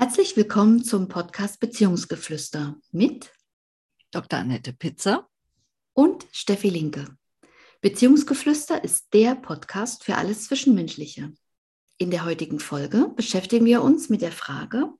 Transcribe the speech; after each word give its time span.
Herzlich 0.00 0.34
willkommen 0.34 0.82
zum 0.82 1.08
Podcast 1.08 1.60
Beziehungsgeflüster 1.60 2.74
mit 2.90 3.34
Dr. 4.10 4.38
Annette 4.38 4.72
Pitzer 4.72 5.28
und 5.92 6.26
Steffi 6.32 6.70
Linke. 6.70 7.18
Beziehungsgeflüster 7.82 8.82
ist 8.82 9.12
der 9.12 9.34
Podcast 9.34 10.02
für 10.02 10.14
alles 10.14 10.46
Zwischenmenschliche. 10.46 11.34
In 11.98 12.10
der 12.10 12.24
heutigen 12.24 12.60
Folge 12.60 13.12
beschäftigen 13.14 13.66
wir 13.66 13.82
uns 13.82 14.08
mit 14.08 14.22
der 14.22 14.32
Frage, 14.32 14.90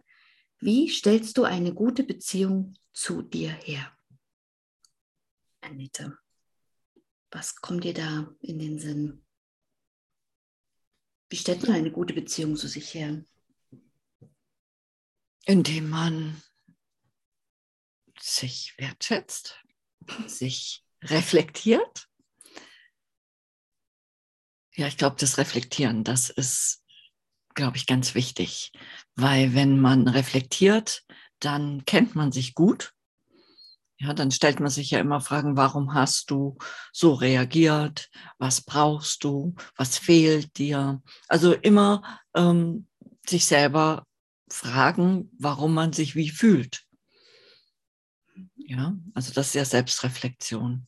wie 0.58 0.90
stellst 0.90 1.38
du 1.38 1.44
eine 1.44 1.72
gute 1.72 2.02
Beziehung 2.04 2.74
zu 2.92 3.22
dir 3.22 3.52
her? 3.52 3.90
Annette, 5.62 6.18
was 7.30 7.56
kommt 7.56 7.84
dir 7.84 7.94
da 7.94 8.30
in 8.42 8.58
den 8.58 8.78
Sinn? 8.78 9.24
Wie 11.30 11.36
stellt 11.36 11.62
man 11.62 11.72
eine 11.76 11.90
gute 11.90 12.12
Beziehung 12.12 12.54
zu 12.54 12.68
sich 12.68 12.92
her? 12.92 13.24
Indem 15.50 15.88
man 15.88 16.40
sich 18.20 18.72
wertschätzt, 18.78 19.58
sich 20.26 20.84
reflektiert. 21.02 22.08
Ja, 24.76 24.86
ich 24.86 24.96
glaube, 24.96 25.16
das 25.18 25.38
Reflektieren, 25.38 26.04
das 26.04 26.30
ist, 26.30 26.84
glaube 27.54 27.76
ich, 27.76 27.88
ganz 27.88 28.14
wichtig, 28.14 28.70
weil 29.16 29.52
wenn 29.52 29.80
man 29.80 30.06
reflektiert, 30.06 31.02
dann 31.40 31.84
kennt 31.84 32.14
man 32.14 32.30
sich 32.30 32.54
gut. 32.54 32.94
Ja, 33.98 34.14
dann 34.14 34.30
stellt 34.30 34.60
man 34.60 34.70
sich 34.70 34.92
ja 34.92 35.00
immer 35.00 35.20
Fragen, 35.20 35.56
warum 35.56 35.94
hast 35.94 36.30
du 36.30 36.58
so 36.92 37.12
reagiert? 37.12 38.08
Was 38.38 38.60
brauchst 38.60 39.24
du? 39.24 39.56
Was 39.74 39.98
fehlt 39.98 40.56
dir? 40.58 41.02
Also 41.26 41.52
immer 41.54 42.20
ähm, 42.34 42.86
sich 43.26 43.46
selber 43.46 44.06
fragen, 44.52 45.30
warum 45.38 45.74
man 45.74 45.92
sich 45.92 46.14
wie 46.16 46.30
fühlt. 46.30 46.84
Ja, 48.56 48.94
also 49.14 49.32
das 49.32 49.48
ist 49.48 49.54
ja 49.54 49.64
Selbstreflexion. 49.64 50.86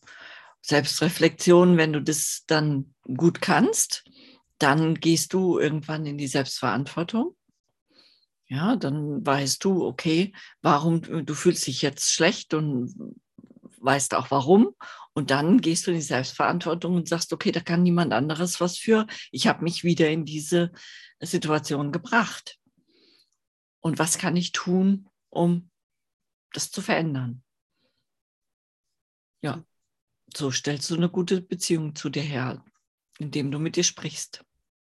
Selbstreflexion, 0.60 1.76
wenn 1.76 1.92
du 1.92 2.00
das 2.00 2.44
dann 2.46 2.94
gut 3.02 3.40
kannst, 3.40 4.04
dann 4.58 4.94
gehst 4.94 5.32
du 5.32 5.58
irgendwann 5.58 6.06
in 6.06 6.18
die 6.18 6.28
Selbstverantwortung. 6.28 7.36
Ja, 8.46 8.76
dann 8.76 9.26
weißt 9.26 9.64
du, 9.64 9.84
okay, 9.84 10.32
warum 10.60 11.00
du 11.00 11.34
fühlst 11.34 11.66
dich 11.66 11.82
jetzt 11.82 12.12
schlecht 12.12 12.54
und 12.54 12.94
weißt 13.80 14.14
auch 14.14 14.30
warum. 14.30 14.74
Und 15.14 15.30
dann 15.30 15.60
gehst 15.60 15.86
du 15.86 15.90
in 15.90 15.96
die 15.96 16.02
Selbstverantwortung 16.02 16.94
und 16.94 17.08
sagst, 17.08 17.32
okay, 17.32 17.50
da 17.50 17.60
kann 17.60 17.82
niemand 17.82 18.12
anderes 18.12 18.60
was 18.60 18.78
für. 18.78 19.06
Ich 19.30 19.46
habe 19.46 19.64
mich 19.64 19.84
wieder 19.84 20.08
in 20.10 20.24
diese 20.24 20.70
Situation 21.20 21.92
gebracht. 21.92 22.58
Und 23.82 23.98
was 23.98 24.16
kann 24.16 24.36
ich 24.36 24.52
tun, 24.52 25.08
um 25.28 25.70
das 26.52 26.70
zu 26.70 26.80
verändern? 26.80 27.42
Ja, 29.42 29.64
so 30.34 30.50
stellst 30.50 30.88
du 30.90 30.94
eine 30.94 31.10
gute 31.10 31.42
Beziehung 31.42 31.94
zu 31.94 32.08
dir 32.08 32.22
her, 32.22 32.64
indem 33.18 33.50
du 33.50 33.58
mit 33.58 33.76
dir 33.76 33.84
sprichst, 33.84 34.44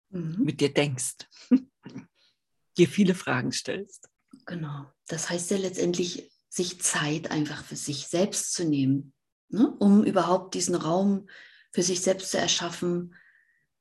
mhm. 0.10 0.44
mit 0.44 0.62
dir 0.62 0.74
denkst, 0.74 1.28
dir 2.78 2.88
viele 2.88 3.16
Fragen 3.16 3.52
stellst. 3.52 4.10
Genau. 4.46 4.92
Das 5.08 5.30
heißt 5.30 5.52
ja 5.52 5.58
letztendlich, 5.58 6.32
sich 6.50 6.82
Zeit 6.82 7.32
einfach 7.32 7.66
für 7.66 7.76
sich 7.76 8.08
selbst 8.08 8.54
zu 8.54 8.64
nehmen, 8.64 9.14
ne? 9.50 9.70
um 9.80 10.06
überhaupt 10.06 10.54
diesen 10.54 10.76
Raum 10.76 11.28
für 11.74 11.84
sich 11.84 12.00
selbst 12.00 12.32
zu 12.32 12.38
erschaffen, 12.38 13.14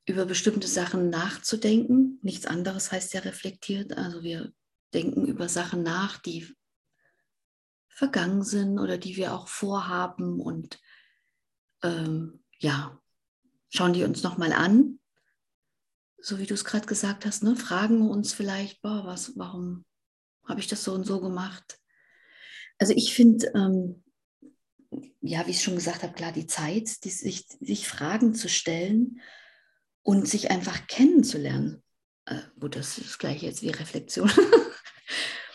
über 0.05 0.25
bestimmte 0.25 0.67
Sachen 0.67 1.09
nachzudenken. 1.09 2.19
Nichts 2.21 2.45
anderes 2.45 2.91
heißt 2.91 3.13
ja 3.13 3.21
reflektiert. 3.21 3.97
Also 3.97 4.23
wir 4.23 4.51
denken 4.93 5.25
über 5.25 5.49
Sachen 5.49 5.83
nach, 5.83 6.17
die 6.17 6.55
vergangen 7.89 8.43
sind 8.43 8.79
oder 8.79 8.97
die 8.97 9.15
wir 9.15 9.33
auch 9.33 9.47
vorhaben 9.47 10.39
und 10.39 10.79
ähm, 11.83 12.43
ja, 12.59 12.99
schauen 13.69 13.93
die 13.93 14.03
uns 14.03 14.23
nochmal 14.23 14.53
an, 14.53 14.99
so 16.17 16.39
wie 16.39 16.45
du 16.45 16.53
es 16.53 16.65
gerade 16.65 16.87
gesagt 16.87 17.25
hast, 17.25 17.43
ne? 17.43 17.55
fragen 17.55 18.09
uns 18.09 18.33
vielleicht, 18.33 18.81
boah, 18.81 19.05
was, 19.05 19.37
warum 19.37 19.85
habe 20.45 20.59
ich 20.59 20.67
das 20.67 20.83
so 20.83 20.93
und 20.93 21.05
so 21.05 21.21
gemacht? 21.21 21.79
Also 22.77 22.93
ich 22.93 23.13
finde, 23.13 23.51
ähm, 23.55 24.03
ja, 25.21 25.45
wie 25.47 25.51
ich 25.51 25.61
schon 25.61 25.75
gesagt 25.75 26.03
habe, 26.03 26.13
klar, 26.13 26.31
die 26.31 26.47
Zeit, 26.47 27.03
die, 27.03 27.09
sich, 27.09 27.47
sich 27.59 27.87
Fragen 27.87 28.33
zu 28.33 28.49
stellen 28.49 29.21
und 30.01 30.27
sich 30.27 30.51
einfach 30.51 30.87
kennenzulernen. 30.87 31.83
Äh, 32.25 32.41
gut, 32.59 32.75
das 32.75 32.97
ist 32.97 33.07
das 33.07 33.17
gleiche 33.17 33.45
jetzt 33.45 33.61
wie 33.61 33.69
Reflexion. 33.69 34.31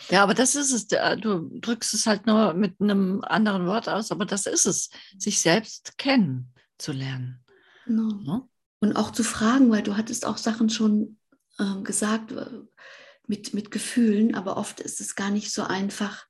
Ja, 0.09 0.23
aber 0.23 0.33
das 0.33 0.55
ist 0.55 0.71
es. 0.71 0.87
Du 0.87 1.49
drückst 1.59 1.93
es 1.93 2.05
halt 2.05 2.25
nur 2.25 2.53
mit 2.53 2.81
einem 2.81 3.23
anderen 3.23 3.65
Wort 3.65 3.87
aus, 3.87 4.11
aber 4.11 4.25
das 4.25 4.45
ist 4.45 4.65
es, 4.65 4.89
sich 5.17 5.39
selbst 5.39 5.97
kennenzulernen. 5.97 7.43
Genau. 7.85 8.13
Ne? 8.15 8.49
Und 8.79 8.95
auch 8.95 9.11
zu 9.11 9.23
fragen, 9.23 9.71
weil 9.71 9.83
du 9.83 9.95
hattest 9.95 10.25
auch 10.25 10.37
Sachen 10.37 10.69
schon 10.69 11.17
äh, 11.57 11.81
gesagt 11.83 12.31
äh, 12.33 12.45
mit, 13.27 13.53
mit 13.53 13.71
Gefühlen, 13.71 14.35
aber 14.35 14.57
oft 14.57 14.79
ist 14.79 14.99
es 14.99 15.15
gar 15.15 15.29
nicht 15.29 15.53
so 15.53 15.63
einfach 15.63 16.25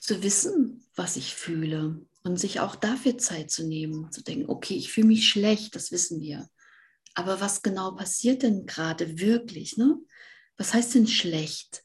zu 0.00 0.22
wissen, 0.22 0.84
was 0.94 1.16
ich 1.16 1.34
fühle 1.34 2.06
und 2.22 2.38
sich 2.38 2.60
auch 2.60 2.76
dafür 2.76 3.18
Zeit 3.18 3.50
zu 3.50 3.66
nehmen, 3.66 4.12
zu 4.12 4.22
denken, 4.22 4.48
okay, 4.48 4.74
ich 4.74 4.92
fühle 4.92 5.08
mich 5.08 5.28
schlecht, 5.28 5.74
das 5.74 5.90
wissen 5.90 6.20
wir. 6.20 6.48
Aber 7.14 7.40
was 7.40 7.62
genau 7.62 7.92
passiert 7.92 8.42
denn 8.42 8.66
gerade 8.66 9.18
wirklich? 9.18 9.76
Ne? 9.76 9.98
Was 10.56 10.74
heißt 10.74 10.94
denn 10.94 11.08
schlecht? 11.08 11.82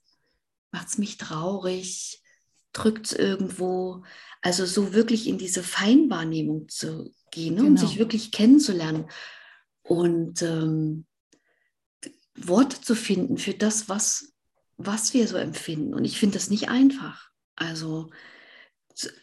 Macht 0.73 0.87
es 0.87 0.97
mich 0.97 1.17
traurig, 1.17 2.21
drückt 2.73 3.05
es 3.05 3.13
irgendwo. 3.13 4.03
Also 4.41 4.65
so 4.65 4.93
wirklich 4.93 5.27
in 5.27 5.37
diese 5.37 5.63
Feinwahrnehmung 5.63 6.67
zu 6.67 7.13
gehen 7.31 7.55
ne? 7.55 7.61
genau. 7.61 7.69
und 7.69 7.77
sich 7.77 7.97
wirklich 7.97 8.31
kennenzulernen 8.31 9.05
und 9.83 10.41
ähm, 10.41 11.05
Worte 12.35 12.81
zu 12.81 12.95
finden 12.95 13.37
für 13.37 13.53
das, 13.53 13.87
was, 13.87 14.33
was 14.75 15.13
wir 15.13 15.27
so 15.27 15.37
empfinden. 15.37 15.93
Und 15.93 16.03
ich 16.03 16.19
finde 16.19 16.37
das 16.37 16.49
nicht 16.49 16.67
einfach. 16.69 17.29
Also, 17.55 18.09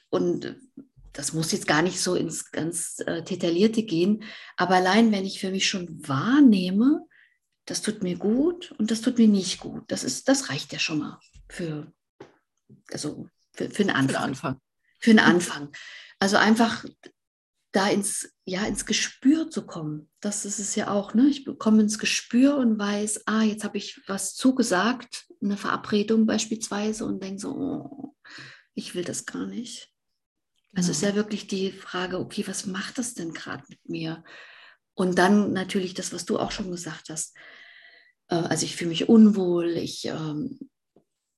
und 0.09 0.57
das 1.13 1.33
muss 1.33 1.51
jetzt 1.51 1.67
gar 1.67 1.83
nicht 1.83 2.01
so 2.01 2.15
ins 2.15 2.53
ganz 2.53 3.03
äh, 3.05 3.25
Detaillierte 3.25 3.83
gehen, 3.83 4.23
aber 4.57 4.77
allein 4.77 5.11
wenn 5.11 5.27
ich 5.27 5.41
für 5.41 5.51
mich 5.51 5.69
schon 5.69 6.07
wahrnehme, 6.07 7.05
das 7.65 7.83
tut 7.83 8.05
mir 8.05 8.17
gut 8.17 8.73
und 8.79 8.93
das 8.93 9.01
tut 9.01 9.19
mir 9.19 9.27
nicht 9.27 9.59
gut, 9.59 9.83
das, 9.89 10.05
ist, 10.05 10.29
das 10.29 10.49
reicht 10.49 10.73
ja 10.73 10.79
schon 10.79 11.01
mal 11.01 11.19
für, 11.51 11.93
also 12.93 13.29
für, 13.53 13.71
für 13.71 13.83
einen 13.83 13.91
Anfang. 13.91 14.15
Für, 14.15 14.23
Anfang. 14.23 14.61
für 15.01 15.11
einen 15.11 15.19
Anfang. 15.19 15.73
Also 16.19 16.37
einfach 16.37 16.85
da 17.73 17.89
ins, 17.89 18.33
ja, 18.45 18.65
ins 18.65 18.85
Gespür 18.85 19.51
zu 19.51 19.65
kommen. 19.67 20.11
Das 20.21 20.45
ist 20.45 20.59
es 20.59 20.75
ja 20.75 20.91
auch. 20.91 21.15
Ne? 21.15 21.29
Ich 21.29 21.45
bekomme 21.45 21.83
ins 21.83 21.99
Gespür 21.99 22.57
und 22.57 22.79
weiß, 22.79 23.27
ah, 23.27 23.43
jetzt 23.43 23.65
habe 23.65 23.79
ich 23.79 24.01
was 24.07 24.35
zugesagt, 24.35 25.27
eine 25.43 25.57
Verabredung 25.57 26.27
beispielsweise 26.27 27.05
und 27.05 27.23
denke 27.23 27.41
so, 27.41 27.55
oh, 27.55 28.17
ich 28.75 28.95
will 28.95 29.05
das 29.05 29.25
gar 29.25 29.47
nicht. 29.47 29.93
Genau. 30.71 30.81
Also 30.81 30.91
ist 30.91 31.03
ja 31.03 31.15
wirklich 31.15 31.47
die 31.47 31.73
Frage, 31.73 32.19
okay, 32.19 32.45
was 32.47 32.67
macht 32.67 32.99
das 32.99 33.15
denn 33.15 33.33
gerade 33.33 33.65
mit 33.69 33.89
mir? 33.89 34.25
Und 34.95 35.19
dann 35.19 35.53
natürlich 35.53 35.95
das, 35.95 36.13
was 36.13 36.27
du 36.27 36.39
auch 36.39 36.51
schon 36.51 36.71
gesagt 36.71 37.09
hast. 37.09 37.37
Äh, 38.29 38.35
also 38.35 38.65
ich 38.65 38.77
fühle 38.77 38.91
mich 38.91 39.09
unwohl, 39.09 39.71
ich 39.71 40.05
ähm, 40.07 40.59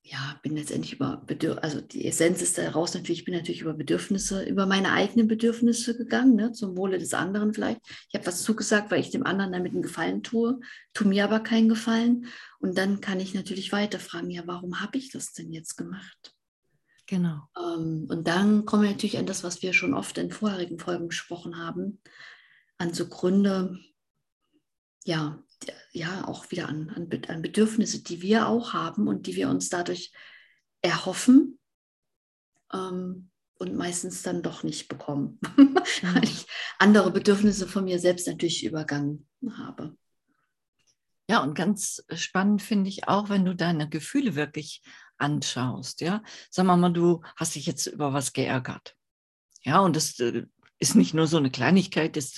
ja, 0.05 0.37
bin 0.41 0.57
letztendlich 0.57 0.93
über 0.93 1.23
Bedürfnisse, 1.25 1.63
also 1.63 1.81
die 1.81 2.05
Essenz 2.05 2.41
ist 2.41 2.57
daraus 2.57 2.93
natürlich, 2.93 3.19
ich 3.19 3.25
bin 3.25 3.35
natürlich 3.35 3.61
über 3.61 3.73
Bedürfnisse, 3.73 4.43
über 4.43 4.65
meine 4.65 4.91
eigenen 4.91 5.29
Bedürfnisse 5.29 5.97
gegangen, 5.97 6.35
ne, 6.35 6.51
zum 6.51 6.75
Wohle 6.75 6.97
des 6.97 7.13
anderen 7.13 7.53
vielleicht. 7.53 7.79
Ich 8.09 8.15
habe 8.15 8.27
was 8.27 8.43
zugesagt, 8.43 8.91
weil 8.91 8.99
ich 8.99 9.11
dem 9.11 9.25
anderen 9.25 9.53
damit 9.53 9.71
einen 9.71 9.81
Gefallen 9.81 10.21
tue, 10.21 10.59
tue 10.93 11.07
mir 11.07 11.23
aber 11.23 11.39
keinen 11.39 11.69
Gefallen. 11.69 12.27
Und 12.59 12.77
dann 12.77 12.99
kann 12.99 13.21
ich 13.21 13.33
natürlich 13.33 13.71
weiterfragen, 13.71 14.29
ja, 14.29 14.43
warum 14.45 14.81
habe 14.81 14.97
ich 14.97 15.09
das 15.09 15.31
denn 15.31 15.53
jetzt 15.53 15.77
gemacht? 15.77 16.33
Genau. 17.05 17.47
Ähm, 17.57 18.07
und 18.09 18.27
dann 18.27 18.65
kommen 18.65 18.83
wir 18.83 18.89
natürlich 18.89 19.17
an 19.17 19.25
das, 19.25 19.43
was 19.43 19.61
wir 19.61 19.71
schon 19.71 19.93
oft 19.93 20.17
in 20.17 20.31
vorherigen 20.31 20.79
Folgen 20.79 21.07
gesprochen 21.07 21.57
haben, 21.57 22.01
an 22.77 22.93
so 22.93 23.07
Gründe, 23.07 23.79
ja, 25.05 25.41
ja 25.91 26.27
auch 26.27 26.51
wieder 26.51 26.67
an, 26.69 26.89
an, 26.89 27.09
an 27.27 27.41
Bedürfnisse, 27.41 28.03
die 28.03 28.21
wir 28.21 28.47
auch 28.47 28.73
haben 28.73 29.07
und 29.07 29.27
die 29.27 29.35
wir 29.35 29.49
uns 29.49 29.69
dadurch 29.69 30.11
erhoffen 30.81 31.59
ähm, 32.73 33.29
und 33.55 33.75
meistens 33.75 34.23
dann 34.23 34.41
doch 34.41 34.63
nicht 34.63 34.87
bekommen, 34.87 35.39
mhm. 35.57 35.75
weil 36.01 36.23
ich 36.23 36.47
andere 36.79 37.11
Bedürfnisse 37.11 37.67
von 37.67 37.85
mir 37.85 37.99
selbst 37.99 38.27
natürlich 38.27 38.65
übergangen 38.65 39.27
habe. 39.57 39.95
Ja, 41.29 41.41
und 41.41 41.55
ganz 41.55 42.03
spannend 42.13 42.61
finde 42.61 42.89
ich 42.89 43.07
auch, 43.07 43.29
wenn 43.29 43.45
du 43.45 43.55
deine 43.55 43.87
Gefühle 43.87 44.35
wirklich 44.35 44.81
anschaust. 45.17 46.01
Ja, 46.01 46.21
sag 46.49 46.65
mal, 46.65 46.91
du 46.91 47.21
hast 47.37 47.55
dich 47.55 47.65
jetzt 47.65 47.87
über 47.87 48.13
was 48.13 48.33
geärgert. 48.33 48.95
Ja, 49.61 49.79
und 49.79 49.95
das 49.95 50.19
äh, 50.19 50.45
ist 50.83 50.95
nicht 50.95 51.13
nur 51.13 51.27
so 51.27 51.37
eine 51.37 51.49
Kleinigkeit, 51.49 52.15
dass, 52.17 52.33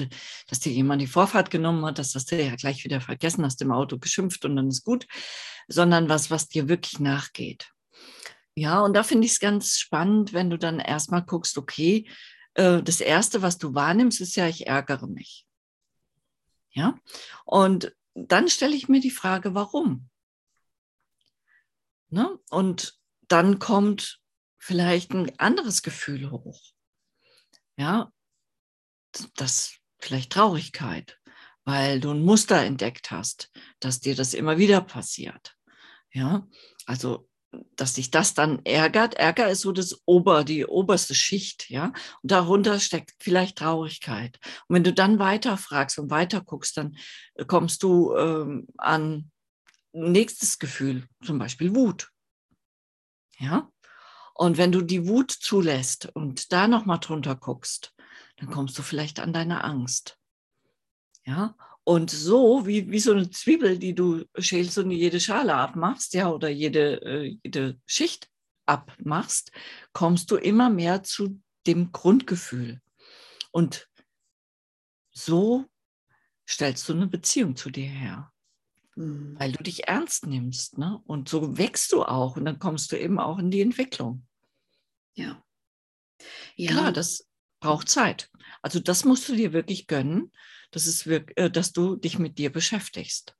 dass 0.47 0.59
dir 0.59 0.71
jemand 0.71 1.01
die 1.01 1.07
Vorfahrt 1.07 1.49
genommen 1.49 1.83
hat, 1.85 1.97
das 1.97 2.13
hast 2.13 2.31
du 2.31 2.41
ja 2.41 2.55
gleich 2.55 2.83
wieder 2.83 3.01
vergessen, 3.01 3.43
hast 3.43 3.61
im 3.61 3.71
Auto 3.71 3.97
geschimpft 3.97 4.45
und 4.45 4.55
dann 4.55 4.67
ist 4.67 4.83
gut, 4.83 5.07
sondern 5.67 6.09
was, 6.09 6.29
was 6.29 6.47
dir 6.47 6.69
wirklich 6.69 6.99
nachgeht. 6.99 7.71
Ja, 8.53 8.81
und 8.81 8.93
da 8.93 9.03
finde 9.03 9.25
ich 9.25 9.33
es 9.33 9.39
ganz 9.39 9.79
spannend, 9.79 10.31
wenn 10.31 10.49
du 10.49 10.57
dann 10.57 10.79
erstmal 10.79 11.23
guckst, 11.23 11.57
okay, 11.57 12.07
äh, 12.53 12.81
das 12.83 13.01
Erste, 13.01 13.41
was 13.41 13.57
du 13.57 13.73
wahrnimmst, 13.73 14.21
ist 14.21 14.35
ja, 14.35 14.47
ich 14.47 14.67
ärgere 14.67 15.07
mich. 15.07 15.45
Ja, 16.71 16.99
und 17.45 17.95
dann 18.13 18.47
stelle 18.47 18.75
ich 18.75 18.87
mir 18.87 19.01
die 19.01 19.11
Frage, 19.11 19.55
warum? 19.55 20.09
Ne? 22.09 22.39
Und 22.49 22.97
dann 23.27 23.59
kommt 23.59 24.21
vielleicht 24.57 25.11
ein 25.13 25.37
anderes 25.39 25.81
Gefühl 25.81 26.29
hoch. 26.31 26.61
Ja, 27.77 28.11
das 29.35 29.75
vielleicht 29.99 30.31
Traurigkeit, 30.31 31.19
weil 31.63 31.99
du 31.99 32.11
ein 32.11 32.23
Muster 32.23 32.61
entdeckt 32.61 33.11
hast, 33.11 33.51
dass 33.79 33.99
dir 33.99 34.15
das 34.15 34.33
immer 34.33 34.57
wieder 34.57 34.81
passiert. 34.81 35.55
Ja, 36.11 36.47
also 36.85 37.27
dass 37.75 37.93
dich 37.93 38.11
das 38.11 38.33
dann 38.33 38.63
ärgert. 38.65 39.15
Ärger 39.15 39.49
ist 39.49 39.61
so 39.61 39.71
das 39.71 40.01
Ober, 40.05 40.43
die 40.43 40.65
oberste 40.65 41.15
Schicht, 41.15 41.69
ja. 41.69 41.93
Und 42.21 42.31
darunter 42.31 42.79
steckt 42.79 43.13
vielleicht 43.19 43.57
Traurigkeit. 43.57 44.39
Und 44.67 44.75
wenn 44.75 44.83
du 44.83 44.93
dann 44.93 45.19
weiter 45.19 45.57
fragst 45.57 45.97
und 45.99 46.09
weiter 46.09 46.41
guckst, 46.41 46.77
dann 46.77 46.97
kommst 47.47 47.83
du 47.83 48.13
ähm, 48.15 48.67
an 48.77 49.31
nächstes 49.93 50.59
Gefühl, 50.59 51.07
zum 51.23 51.39
Beispiel 51.39 51.73
Wut. 51.75 52.09
Ja. 53.39 53.69
Und 54.33 54.57
wenn 54.57 54.71
du 54.71 54.81
die 54.81 55.07
Wut 55.07 55.31
zulässt 55.31 56.09
und 56.13 56.51
da 56.51 56.67
nochmal 56.67 56.99
drunter 56.99 57.35
guckst, 57.35 57.94
dann 58.37 58.49
kommst 58.49 58.77
du 58.77 58.81
vielleicht 58.81 59.19
an 59.19 59.33
deine 59.33 59.63
Angst. 59.63 60.17
Ja, 61.25 61.55
und 61.83 62.09
so, 62.09 62.65
wie, 62.65 62.89
wie 62.89 62.99
so 62.99 63.11
eine 63.11 63.29
Zwiebel, 63.29 63.77
die 63.77 63.93
du 63.93 64.25
schälst 64.37 64.77
und 64.79 64.89
jede 64.89 65.19
Schale 65.19 65.53
abmachst, 65.53 66.15
ja, 66.15 66.31
oder 66.31 66.49
jede, 66.49 67.01
äh, 67.03 67.37
jede 67.43 67.79
Schicht 67.85 68.27
abmachst, 68.65 69.51
kommst 69.93 70.31
du 70.31 70.35
immer 70.35 70.71
mehr 70.71 71.03
zu 71.03 71.41
dem 71.67 71.91
Grundgefühl. 71.91 72.81
Und 73.51 73.87
so 75.11 75.65
stellst 76.47 76.89
du 76.89 76.93
eine 76.93 77.07
Beziehung 77.07 77.55
zu 77.55 77.69
dir 77.69 77.87
her. 77.87 78.31
Mhm. 78.95 79.35
Weil 79.37 79.51
du 79.51 79.63
dich 79.63 79.87
ernst 79.87 80.25
nimmst. 80.25 80.79
Ne? 80.79 80.99
Und 81.05 81.29
so 81.29 81.57
wächst 81.57 81.91
du 81.91 82.03
auch 82.03 82.35
und 82.35 82.45
dann 82.45 82.57
kommst 82.57 82.91
du 82.91 82.99
eben 82.99 83.19
auch 83.19 83.37
in 83.37 83.51
die 83.51 83.61
Entwicklung. 83.61 84.25
Ja. 85.13 85.43
ja. 86.55 86.71
Klar, 86.71 86.91
das 86.91 87.27
braucht 87.59 87.89
Zeit. 87.89 88.29
Also 88.61 88.79
das 88.79 89.05
musst 89.05 89.27
du 89.29 89.35
dir 89.35 89.53
wirklich 89.53 89.87
gönnen, 89.87 90.31
dass, 90.71 90.87
es 90.87 91.05
wirklich, 91.05 91.37
äh, 91.37 91.49
dass 91.49 91.71
du 91.71 91.95
dich 91.95 92.19
mit 92.19 92.37
dir 92.37 92.51
beschäftigst. 92.51 93.35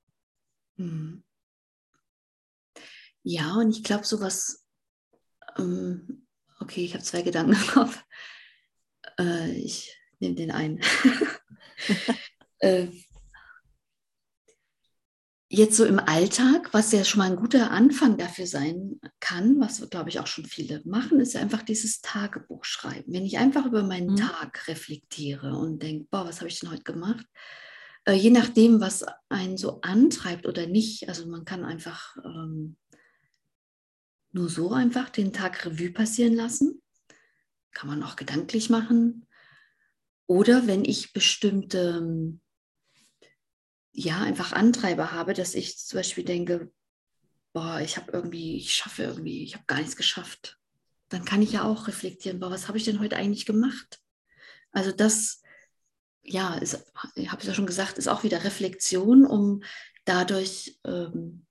Mhm. 0.77 1.23
Ja, 3.23 3.55
und 3.55 3.71
ich 3.71 3.83
glaube, 3.83 4.05
sowas, 4.05 4.65
ähm, 5.57 6.27
okay, 6.59 6.85
ich 6.85 6.93
habe 6.93 7.03
zwei 7.03 7.23
Gedanken 7.23 7.53
im 7.53 7.67
Kopf. 7.67 8.03
Äh, 9.19 9.51
ich 9.53 9.97
nehme 10.19 10.35
den 10.35 10.51
einen. 10.51 10.79
äh, 12.59 12.87
Jetzt 15.55 15.77
so 15.77 15.85
im 15.85 15.99
Alltag, 15.99 16.73
was 16.73 16.91
ja 16.91 17.05
schon 17.05 17.19
mal 17.19 17.31
ein 17.31 17.37
guter 17.37 17.71
Anfang 17.71 18.17
dafür 18.17 18.45
sein 18.45 18.99
kann, 19.21 19.57
was 19.61 19.89
glaube 19.89 20.09
ich 20.09 20.19
auch 20.19 20.27
schon 20.27 20.43
viele 20.43 20.81
machen, 20.83 21.21
ist 21.21 21.33
ja 21.33 21.39
einfach 21.39 21.61
dieses 21.61 22.01
Tagebuch 22.01 22.65
schreiben. 22.65 23.13
Wenn 23.13 23.25
ich 23.25 23.37
einfach 23.37 23.65
über 23.65 23.81
meinen 23.81 24.11
mhm. 24.11 24.15
Tag 24.17 24.67
reflektiere 24.67 25.57
und 25.57 25.81
denke, 25.81 26.07
boah, 26.11 26.25
was 26.25 26.41
habe 26.41 26.49
ich 26.49 26.59
denn 26.59 26.71
heute 26.71 26.83
gemacht? 26.83 27.25
Äh, 28.03 28.15
je 28.15 28.31
nachdem, 28.31 28.81
was 28.81 29.05
einen 29.29 29.55
so 29.55 29.79
antreibt 29.79 30.45
oder 30.45 30.67
nicht, 30.67 31.07
also 31.07 31.25
man 31.25 31.45
kann 31.45 31.63
einfach 31.63 32.17
ähm, 32.25 32.75
nur 34.33 34.49
so 34.49 34.73
einfach 34.73 35.09
den 35.09 35.31
Tag 35.31 35.65
Revue 35.65 35.91
passieren 35.91 36.35
lassen. 36.35 36.81
Kann 37.71 37.87
man 37.87 38.03
auch 38.03 38.17
gedanklich 38.17 38.69
machen. 38.69 39.25
Oder 40.27 40.67
wenn 40.67 40.83
ich 40.83 41.13
bestimmte 41.13 42.01
ähm, 42.01 42.41
ja, 43.97 44.21
einfach 44.21 44.51
Antreiber 44.51 45.13
habe, 45.13 45.33
dass 45.33 45.55
ich 45.55 45.77
zum 45.77 45.99
Beispiel 45.99 46.25
denke, 46.25 46.69
boah, 47.53 47.79
ich 47.79 47.95
habe 47.95 48.11
irgendwie, 48.11 48.57
ich 48.57 48.73
schaffe 48.73 49.03
irgendwie, 49.03 49.43
ich 49.43 49.55
habe 49.55 49.63
gar 49.67 49.77
nichts 49.77 49.95
geschafft. 49.95 50.59
Dann 51.07 51.23
kann 51.23 51.41
ich 51.41 51.53
ja 51.53 51.63
auch 51.63 51.87
reflektieren, 51.87 52.41
boah, 52.41 52.51
was 52.51 52.67
habe 52.67 52.77
ich 52.77 52.83
denn 52.83 52.99
heute 52.99 53.15
eigentlich 53.15 53.45
gemacht? 53.45 54.01
Also 54.73 54.91
das, 54.91 55.41
ja, 56.23 56.59
ich 56.61 57.31
habe 57.31 57.41
es 57.41 57.47
ja 57.47 57.53
schon 57.53 57.65
gesagt, 57.65 57.97
ist 57.97 58.09
auch 58.09 58.23
wieder 58.23 58.43
Reflexion, 58.43 59.25
um 59.25 59.63
dadurch 60.03 60.77
ähm, 60.83 61.44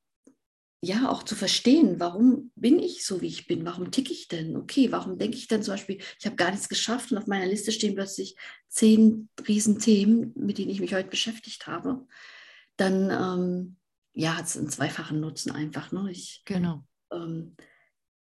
ja 0.84 1.10
auch 1.10 1.22
zu 1.22 1.34
verstehen, 1.34 1.98
warum 1.98 2.52
bin 2.54 2.78
ich 2.78 3.04
so, 3.04 3.20
wie 3.20 3.28
ich 3.28 3.46
bin, 3.46 3.64
warum 3.64 3.90
ticke 3.90 4.12
ich 4.12 4.28
denn? 4.28 4.56
Okay, 4.56 4.92
warum 4.92 5.18
denke 5.18 5.36
ich 5.36 5.48
denn 5.48 5.62
zum 5.62 5.74
Beispiel, 5.74 5.98
ich 6.18 6.26
habe 6.26 6.36
gar 6.36 6.50
nichts 6.50 6.68
geschafft 6.68 7.12
und 7.12 7.18
auf 7.18 7.26
meiner 7.26 7.46
Liste 7.46 7.72
stehen 7.72 7.94
plötzlich 7.94 8.36
zehn 8.68 9.28
Riesenthemen, 9.46 10.32
mit 10.36 10.58
denen 10.58 10.70
ich 10.70 10.80
mich 10.80 10.94
heute 10.94 11.08
beschäftigt 11.08 11.66
habe 11.66 12.06
dann 12.76 13.10
ähm, 13.10 13.76
ja, 14.12 14.36
hat 14.36 14.46
es 14.46 14.56
einen 14.56 14.68
zweifachen 14.68 15.20
Nutzen 15.20 15.50
einfach. 15.50 15.92
Ne? 15.92 16.10
Ich 16.10 16.42
genau. 16.44 16.84
ähm, 17.12 17.56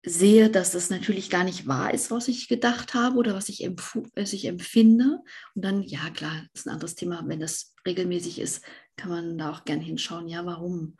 sehe, 0.04 0.50
dass 0.50 0.72
das 0.72 0.90
natürlich 0.90 1.30
gar 1.30 1.44
nicht 1.44 1.66
wahr 1.66 1.92
ist, 1.92 2.10
was 2.10 2.28
ich 2.28 2.48
gedacht 2.48 2.94
habe 2.94 3.16
oder 3.16 3.34
was 3.34 3.48
ich, 3.48 3.68
was 4.14 4.32
ich 4.32 4.46
empfinde. 4.46 5.20
Und 5.54 5.64
dann, 5.64 5.82
ja 5.82 6.10
klar, 6.10 6.46
ist 6.54 6.66
ein 6.66 6.74
anderes 6.74 6.94
Thema. 6.94 7.24
Wenn 7.26 7.40
das 7.40 7.74
regelmäßig 7.86 8.38
ist, 8.38 8.64
kann 8.96 9.10
man 9.10 9.38
da 9.38 9.50
auch 9.50 9.64
gern 9.64 9.80
hinschauen, 9.80 10.28
ja, 10.28 10.46
warum 10.46 10.96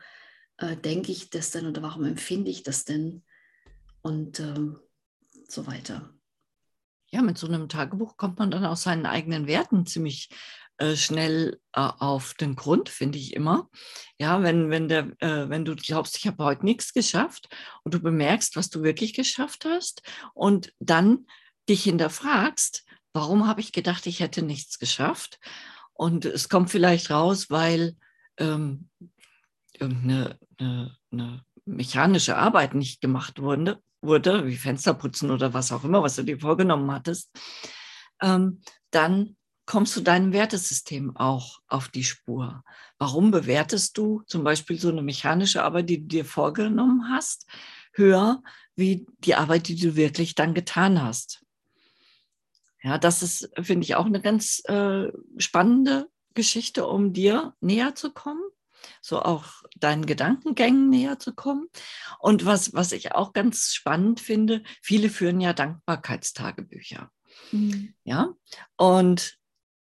äh, 0.58 0.76
denke 0.76 1.12
ich 1.12 1.30
das 1.30 1.50
denn 1.50 1.66
oder 1.66 1.82
warum 1.82 2.04
empfinde 2.04 2.50
ich 2.50 2.62
das 2.62 2.84
denn? 2.84 3.22
Und 4.02 4.40
ähm, 4.40 4.78
so 5.48 5.66
weiter. 5.66 6.12
Ja, 7.10 7.22
mit 7.22 7.38
so 7.38 7.46
einem 7.46 7.68
Tagebuch 7.68 8.16
kommt 8.16 8.38
man 8.38 8.50
dann 8.50 8.64
aus 8.64 8.82
seinen 8.82 9.06
eigenen 9.06 9.46
Werten 9.46 9.86
ziemlich 9.86 10.28
äh, 10.78 10.96
schnell 10.96 11.60
äh, 11.72 11.80
auf 11.80 12.34
den 12.34 12.54
Grund, 12.54 12.88
finde 12.88 13.18
ich 13.18 13.34
immer. 13.34 13.70
Ja, 14.18 14.42
wenn, 14.42 14.70
wenn, 14.70 14.88
der, 14.88 15.12
äh, 15.20 15.48
wenn 15.48 15.64
du 15.64 15.74
glaubst, 15.74 16.18
ich 16.18 16.26
habe 16.26 16.44
heute 16.44 16.64
nichts 16.64 16.92
geschafft 16.92 17.48
und 17.82 17.94
du 17.94 18.00
bemerkst, 18.00 18.56
was 18.56 18.68
du 18.68 18.82
wirklich 18.82 19.14
geschafft 19.14 19.64
hast 19.64 20.02
und 20.34 20.74
dann 20.78 21.26
dich 21.68 21.84
hinterfragst, 21.84 22.84
warum 23.14 23.46
habe 23.46 23.60
ich 23.60 23.72
gedacht, 23.72 24.06
ich 24.06 24.20
hätte 24.20 24.42
nichts 24.42 24.78
geschafft? 24.78 25.40
Und 25.94 26.26
es 26.26 26.50
kommt 26.50 26.70
vielleicht 26.70 27.10
raus, 27.10 27.48
weil 27.48 27.96
ähm, 28.36 28.90
irgendeine 29.80 30.38
eine, 30.58 30.96
eine 31.10 31.44
mechanische 31.64 32.36
Arbeit 32.36 32.74
nicht 32.74 33.00
gemacht 33.00 33.40
wurde, 33.40 33.82
wurde, 34.00 34.46
wie 34.46 34.56
Fensterputzen 34.56 35.30
oder 35.30 35.52
was 35.52 35.72
auch 35.72 35.84
immer, 35.84 36.02
was 36.02 36.16
du 36.16 36.22
dir 36.22 36.38
vorgenommen 36.38 36.90
hattest, 36.92 37.30
ähm, 38.22 38.60
dann 38.90 39.36
kommst 39.66 39.96
du 39.96 40.00
deinem 40.00 40.32
Wertesystem 40.32 41.16
auch 41.16 41.58
auf 41.66 41.88
die 41.88 42.04
Spur. 42.04 42.62
Warum 42.98 43.32
bewertest 43.32 43.98
du 43.98 44.22
zum 44.26 44.44
Beispiel 44.44 44.78
so 44.78 44.88
eine 44.88 45.02
mechanische 45.02 45.64
Arbeit, 45.64 45.90
die 45.90 46.02
du 46.02 46.06
dir 46.06 46.24
vorgenommen 46.24 47.10
hast, 47.10 47.46
höher 47.92 48.42
wie 48.76 49.06
die 49.18 49.34
Arbeit, 49.34 49.68
die 49.68 49.76
du 49.76 49.96
wirklich 49.96 50.36
dann 50.36 50.54
getan 50.54 51.02
hast? 51.02 51.44
Ja, 52.82 52.98
das 52.98 53.22
ist, 53.22 53.50
finde 53.60 53.84
ich, 53.84 53.96
auch 53.96 54.06
eine 54.06 54.20
ganz 54.20 54.62
äh, 54.66 55.10
spannende 55.38 56.08
Geschichte, 56.34 56.86
um 56.86 57.12
dir 57.12 57.54
näher 57.60 57.96
zu 57.96 58.12
kommen, 58.12 58.42
so 59.00 59.22
auch 59.22 59.62
deinen 59.76 60.06
Gedankengängen 60.06 60.88
näher 60.88 61.18
zu 61.18 61.34
kommen. 61.34 61.68
Und 62.18 62.44
was, 62.44 62.74
was 62.74 62.92
ich 62.92 63.12
auch 63.12 63.32
ganz 63.32 63.74
spannend 63.74 64.20
finde, 64.20 64.62
viele 64.82 65.10
führen 65.10 65.40
ja 65.40 65.52
Dankbarkeitstagebücher. 65.52 67.10
Mhm. 67.52 67.94
Ja, 68.04 68.34
und 68.76 69.38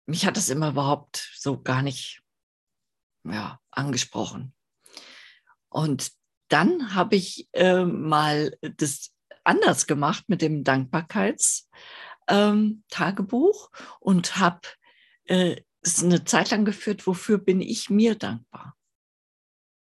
mich 0.07 0.27
hat 0.27 0.37
das 0.37 0.49
immer 0.49 0.71
überhaupt 0.71 1.33
so 1.37 1.63
gar 1.63 1.83
nicht 1.83 2.23
ja, 3.25 3.61
angesprochen. 3.71 4.55
Und 5.69 6.13
dann 6.49 6.95
habe 6.95 7.17
ich 7.17 7.49
äh, 7.53 7.85
mal 7.85 8.57
das 8.61 9.13
anders 9.45 9.87
gemacht 9.87 10.25
mit 10.29 10.43
dem 10.43 10.65
Dankbarkeitstagebuch 10.65 11.61
ähm, 12.29 12.83
und 14.01 14.37
habe 14.37 14.61
äh, 15.25 15.57
es 15.81 16.03
eine 16.03 16.25
Zeit 16.25 16.51
lang 16.51 16.65
geführt, 16.65 17.07
wofür 17.07 17.39
bin 17.39 17.61
ich 17.61 17.91
mir 17.91 18.15
dankbar. 18.15 18.54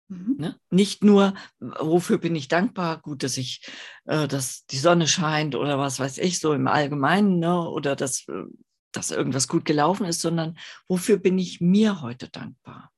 Mhm. 0.08 0.36
Ne? 0.38 0.60
Nicht 0.70 1.04
nur, 1.04 1.34
wofür 1.60 2.18
bin 2.18 2.34
ich 2.34 2.48
dankbar, 2.48 3.00
gut, 3.00 3.22
dass 3.22 3.36
ich, 3.36 3.66
äh, 4.06 4.26
dass 4.26 4.66
die 4.66 4.78
Sonne 4.78 5.06
scheint 5.06 5.54
oder 5.54 5.78
was 5.78 6.00
weiß 6.00 6.18
ich, 6.18 6.40
so 6.40 6.52
im 6.52 6.66
Allgemeinen, 6.66 7.38
ne? 7.38 7.68
oder 7.68 7.94
dass 7.94 8.26
äh, 8.28 8.44
dass 8.92 9.10
irgendwas 9.10 9.48
gut 9.48 9.64
gelaufen 9.64 10.06
ist, 10.06 10.20
sondern 10.20 10.58
wofür 10.88 11.18
bin 11.18 11.38
ich 11.38 11.60
mir 11.60 12.00
heute 12.00 12.28
dankbar? 12.28 12.92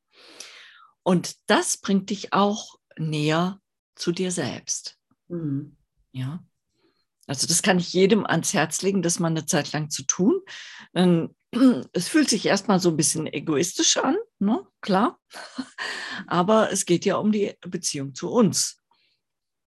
Und 1.03 1.37
das 1.47 1.79
bringt 1.79 2.11
dich 2.11 2.33
auch 2.33 2.77
näher 2.97 3.61
zu 3.95 4.13
dir 4.13 4.31
selbst. 4.31 4.99
Mhm. 5.29 5.77
Ja. 6.13 6.45
Also 7.27 7.47
das 7.47 7.63
kann 7.63 7.79
ich 7.79 7.93
jedem 7.93 8.27
ans 8.27 8.55
Herz 8.55 8.83
legen, 8.83 9.03
das 9.03 9.21
mal 9.21 9.29
eine 9.29 9.47
Zeit 9.47 9.73
lang 9.73 9.91
zu 9.91 10.05
tun. 10.05 10.41
Es 11.93 12.07
fühlt 12.07 12.29
sich 12.29 12.47
erstmal 12.47 12.79
so 12.79 12.91
ein 12.91 12.97
bisschen 12.97 13.27
egoistisch 13.27 13.97
an, 13.97 14.17
ne? 14.41 14.67
klar. 14.81 15.21
Aber 16.27 16.73
es 16.73 16.85
geht 16.85 17.05
ja 17.05 17.17
um 17.17 17.33
die 17.33 17.55
Beziehung 17.67 18.15
zu 18.15 18.31
uns. 18.31 18.79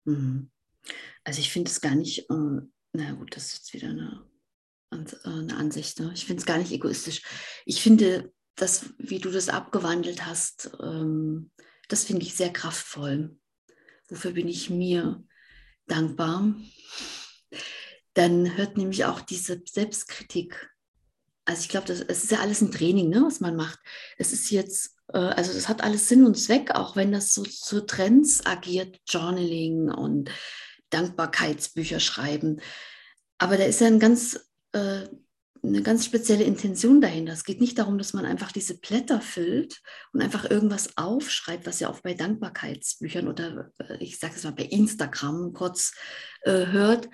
Mhm. 0.04 0.50
Also 1.24 1.40
ich 1.40 1.50
finde 1.52 1.70
es 1.70 1.80
gar 1.80 1.94
nicht, 1.94 2.30
äh, 2.30 2.60
na 2.92 3.12
gut, 3.12 3.36
das 3.36 3.46
ist 3.46 3.54
jetzt 3.54 3.74
wieder 3.74 3.88
eine, 3.88 4.24
äh, 4.92 5.28
eine 5.28 5.56
Ansicht. 5.56 6.00
Ne? 6.00 6.12
Ich 6.14 6.24
finde 6.24 6.40
es 6.40 6.46
gar 6.46 6.58
nicht 6.58 6.72
egoistisch. 6.72 7.22
Ich 7.66 7.82
finde, 7.82 8.32
das, 8.58 8.92
wie 8.98 9.18
du 9.18 9.30
das 9.30 9.48
abgewandelt 9.48 10.26
hast, 10.26 10.70
ähm, 10.80 11.50
das 11.88 12.04
finde 12.04 12.22
ich 12.22 12.34
sehr 12.34 12.52
kraftvoll. 12.52 13.36
Wofür 14.08 14.32
bin 14.32 14.48
ich 14.48 14.70
mir 14.70 15.22
dankbar? 15.86 16.54
Dann 18.14 18.56
hört 18.56 18.76
nämlich 18.76 19.04
auch 19.04 19.20
diese 19.20 19.62
Selbstkritik. 19.64 20.70
Also 21.48 21.62
ich 21.62 21.68
glaube, 21.70 21.90
es 21.90 22.02
ist 22.02 22.30
ja 22.30 22.40
alles 22.40 22.60
ein 22.60 22.70
Training, 22.70 23.08
ne, 23.08 23.22
was 23.24 23.40
man 23.40 23.56
macht. 23.56 23.78
Es 24.18 24.34
ist 24.34 24.50
jetzt, 24.50 24.98
äh, 25.14 25.18
also 25.18 25.54
das 25.54 25.66
hat 25.66 25.82
alles 25.82 26.06
Sinn 26.06 26.26
und 26.26 26.34
Zweck, 26.34 26.72
auch 26.72 26.94
wenn 26.94 27.10
das 27.10 27.32
so 27.32 27.42
zu 27.42 27.76
so 27.76 27.80
Trends 27.80 28.44
agiert, 28.44 29.00
Journaling 29.08 29.90
und 29.90 30.30
Dankbarkeitsbücher 30.90 32.00
schreiben. 32.00 32.60
Aber 33.38 33.56
da 33.56 33.64
ist 33.64 33.80
ja 33.80 33.86
ein 33.86 33.98
ganz 33.98 34.38
äh, 34.72 35.06
eine 35.62 35.82
ganz 35.82 36.04
spezielle 36.04 36.44
Intention 36.44 37.00
dahinter. 37.00 37.32
Es 37.32 37.44
geht 37.44 37.60
nicht 37.60 37.78
darum, 37.78 37.96
dass 37.96 38.12
man 38.12 38.26
einfach 38.26 38.52
diese 38.52 38.78
Blätter 38.78 39.20
füllt 39.20 39.80
und 40.12 40.20
einfach 40.20 40.48
irgendwas 40.48 40.98
aufschreibt, 40.98 41.66
was 41.66 41.80
ja 41.80 41.88
auch 41.88 42.00
bei 42.00 42.12
Dankbarkeitsbüchern 42.12 43.26
oder 43.26 43.72
äh, 43.78 43.96
ich 44.00 44.18
sage 44.18 44.34
es 44.36 44.44
mal 44.44 44.52
bei 44.52 44.64
Instagram 44.64 45.54
kurz 45.54 45.94
äh, 46.42 46.66
hört 46.66 47.08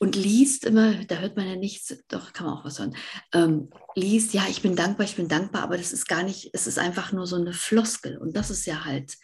und 0.00 0.16
liest 0.16 0.64
immer, 0.64 1.04
da 1.04 1.16
hört 1.18 1.36
man 1.36 1.46
ja 1.46 1.56
nichts, 1.56 1.96
doch 2.08 2.32
kann 2.32 2.46
man 2.46 2.58
auch 2.58 2.64
was 2.64 2.78
hören, 2.78 2.96
ähm, 3.32 3.70
liest, 3.94 4.34
ja, 4.34 4.44
ich 4.48 4.62
bin 4.62 4.76
dankbar, 4.76 5.06
ich 5.06 5.16
bin 5.16 5.28
dankbar, 5.28 5.62
aber 5.62 5.76
das 5.76 5.92
ist 5.92 6.08
gar 6.08 6.22
nicht, 6.22 6.50
es 6.52 6.66
ist 6.66 6.78
einfach 6.78 7.12
nur 7.12 7.26
so 7.26 7.36
eine 7.36 7.52
Floskel 7.52 8.18
und 8.18 8.36
das 8.36 8.50
ist 8.50 8.66
ja 8.66 8.84
halt, 8.84 9.16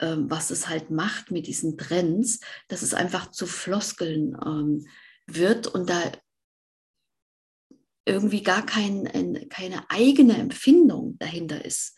ähm, 0.00 0.30
was 0.30 0.50
es 0.50 0.68
halt 0.68 0.90
macht 0.90 1.30
mit 1.30 1.46
diesen 1.46 1.76
Trends, 1.76 2.40
dass 2.68 2.82
es 2.82 2.94
einfach 2.94 3.30
zu 3.30 3.46
Floskeln 3.46 4.36
ähm, 4.44 4.86
wird 5.26 5.66
und 5.66 5.90
da 5.90 6.00
irgendwie 8.04 8.42
gar 8.42 8.66
kein, 8.66 9.06
ein, 9.06 9.48
keine 9.48 9.88
eigene 9.90 10.36
Empfindung 10.36 11.16
dahinter 11.18 11.64
ist. 11.64 11.96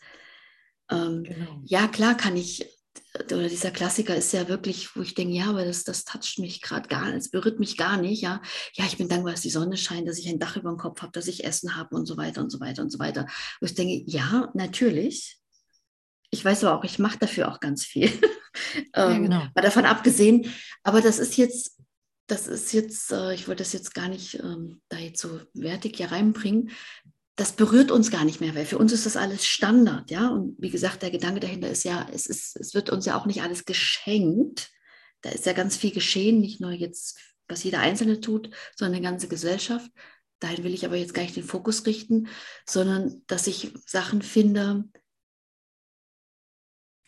Ähm, 0.91 1.23
genau. 1.23 1.61
Ja, 1.65 1.87
klar 1.87 2.15
kann 2.15 2.37
ich, 2.37 2.65
oder 3.31 3.47
dieser 3.47 3.71
Klassiker 3.71 4.15
ist 4.15 4.33
ja 4.33 4.47
wirklich, 4.47 4.95
wo 4.95 5.01
ich 5.01 5.13
denke, 5.13 5.33
ja, 5.33 5.49
aber 5.49 5.65
das, 5.65 5.83
das 5.83 6.05
toucht 6.05 6.39
mich 6.39 6.61
gerade 6.61 6.87
gar 6.87 7.05
nicht, 7.05 7.17
es 7.17 7.31
berührt 7.31 7.59
mich 7.59 7.77
gar 7.77 7.97
nicht, 7.97 8.21
ja. 8.21 8.41
Ja, 8.73 8.85
ich 8.85 8.97
bin 8.97 9.07
dankbar, 9.07 9.33
dass 9.33 9.41
die 9.41 9.49
Sonne 9.49 9.77
scheint, 9.77 10.07
dass 10.07 10.19
ich 10.19 10.27
ein 10.27 10.39
Dach 10.39 10.57
über 10.57 10.69
dem 10.69 10.77
Kopf 10.77 11.01
habe, 11.01 11.11
dass 11.11 11.27
ich 11.27 11.43
Essen 11.43 11.75
habe 11.75 11.95
und 11.95 12.05
so 12.05 12.17
weiter 12.17 12.41
und 12.41 12.49
so 12.49 12.59
weiter 12.59 12.81
und 12.81 12.91
so 12.91 12.99
weiter. 12.99 13.27
Wo 13.59 13.65
ich 13.65 13.75
denke, 13.75 14.03
ja, 14.09 14.49
natürlich. 14.53 15.37
Ich 16.31 16.43
weiß 16.43 16.63
aber 16.63 16.77
auch, 16.77 16.83
ich 16.83 16.99
mache 16.99 17.19
dafür 17.19 17.51
auch 17.51 17.59
ganz 17.59 17.85
viel. 17.85 18.09
ja, 18.95 19.11
ähm, 19.11 19.23
genau. 19.23 19.47
Mal 19.55 19.61
davon 19.61 19.85
abgesehen, 19.85 20.53
aber 20.83 21.01
das 21.01 21.19
ist 21.19 21.37
jetzt 21.37 21.75
das 22.27 22.47
ist 22.47 22.73
jetzt, 22.73 23.11
äh, 23.11 23.33
ich 23.33 23.47
wollte 23.47 23.63
das 23.63 23.73
jetzt 23.73 23.93
gar 23.93 24.09
nicht 24.09 24.39
ähm, 24.39 24.81
da 24.89 24.97
jetzt 24.97 25.21
so 25.21 25.41
wertig 25.53 25.97
hier 25.97 26.11
reinbringen, 26.11 26.71
das 27.35 27.53
berührt 27.53 27.91
uns 27.91 28.11
gar 28.11 28.23
nicht 28.23 28.39
mehr, 28.39 28.55
weil 28.55 28.65
für 28.65 28.77
uns 28.77 28.93
ist 28.93 29.05
das 29.05 29.17
alles 29.17 29.45
Standard, 29.45 30.09
ja. 30.09 30.29
Und 30.29 30.55
wie 30.57 30.69
gesagt, 30.69 31.01
der 31.01 31.11
Gedanke 31.11 31.41
dahinter 31.41 31.69
ist 31.69 31.83
ja, 31.83 32.07
es, 32.13 32.27
ist, 32.27 32.55
es 32.55 32.73
wird 32.73 32.89
uns 32.89 33.05
ja 33.05 33.19
auch 33.19 33.25
nicht 33.25 33.41
alles 33.41 33.65
geschenkt. 33.65 34.69
Da 35.21 35.31
ist 35.31 35.45
ja 35.45 35.53
ganz 35.53 35.75
viel 35.75 35.91
geschehen, 35.91 36.39
nicht 36.39 36.61
nur 36.61 36.71
jetzt, 36.71 37.19
was 37.47 37.63
jeder 37.63 37.79
Einzelne 37.79 38.21
tut, 38.21 38.51
sondern 38.75 39.01
die 39.01 39.07
ganze 39.07 39.27
Gesellschaft. 39.27 39.91
Dahin 40.39 40.63
will 40.63 40.73
ich 40.73 40.85
aber 40.85 40.95
jetzt 40.95 41.13
gar 41.13 41.23
nicht 41.23 41.35
den 41.35 41.43
Fokus 41.43 41.85
richten, 41.85 42.27
sondern 42.65 43.21
dass 43.27 43.47
ich 43.47 43.73
Sachen 43.85 44.21
finde, 44.21 44.85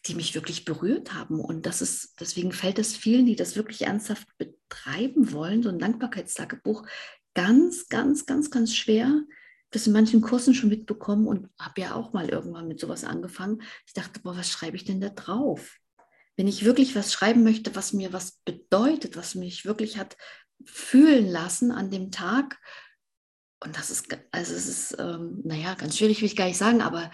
die 0.08 0.16
mich 0.16 0.36
wirklich 0.36 0.66
berührt 0.66 1.14
haben. 1.14 1.40
Und 1.40 1.66
das 1.66 1.82
ist, 1.82 2.20
deswegen 2.20 2.52
fällt 2.52 2.80
es 2.80 2.96
vielen, 2.96 3.26
die 3.26 3.36
das 3.36 3.56
wirklich 3.56 3.84
ernsthaft 3.84 4.28
betreiben 4.38 5.32
wollen, 5.32 5.64
so 5.64 5.70
ein 5.70 5.80
Dankbarkeitstagebuch, 5.80 6.86
ganz, 7.34 7.88
ganz, 7.88 8.26
ganz, 8.26 8.52
ganz 8.52 8.76
schwer. 8.76 9.22
Das 9.72 9.88
in 9.88 9.94
manchen 9.94 10.22
Kursen 10.22 10.54
schon 10.54 10.70
mitbekommen 10.70 11.28
und 11.28 11.50
habe 11.60 11.82
ja 11.82 11.96
auch 11.96 12.14
mal 12.14 12.30
irgendwann 12.30 12.68
mit 12.68 12.80
sowas 12.80 13.04
angefangen. 13.04 13.62
Ich 13.86 13.94
dachte, 13.94 14.22
boah, 14.22 14.38
was 14.38 14.50
schreibe 14.50 14.78
ich 14.78 14.86
denn 14.86 15.02
da 15.02 15.10
drauf? 15.10 15.78
Wenn 16.38 16.48
ich 16.48 16.66
wirklich 16.66 16.96
was 16.96 17.12
schreiben 17.12 17.44
möchte, 17.44 17.76
was 17.76 17.94
mir 17.94 18.14
was 18.14 18.40
bedeutet, 18.46 19.18
was 19.18 19.36
mich 19.36 19.66
wirklich 19.66 19.98
hat 19.98 20.18
fühlen 20.66 21.28
lassen 21.28 21.72
an 21.72 21.92
dem 21.92 22.12
Tag, 22.12 22.60
und 23.64 23.76
das 23.76 23.90
ist, 23.90 24.08
also 24.32 24.54
es 24.54 24.68
ist, 24.68 24.96
ähm, 25.00 25.42
naja, 25.44 25.74
ganz 25.74 25.98
schwierig, 25.98 26.22
will 26.22 26.28
ich 26.28 26.36
gar 26.36 26.46
nicht 26.46 26.58
sagen, 26.58 26.82
aber 26.82 27.12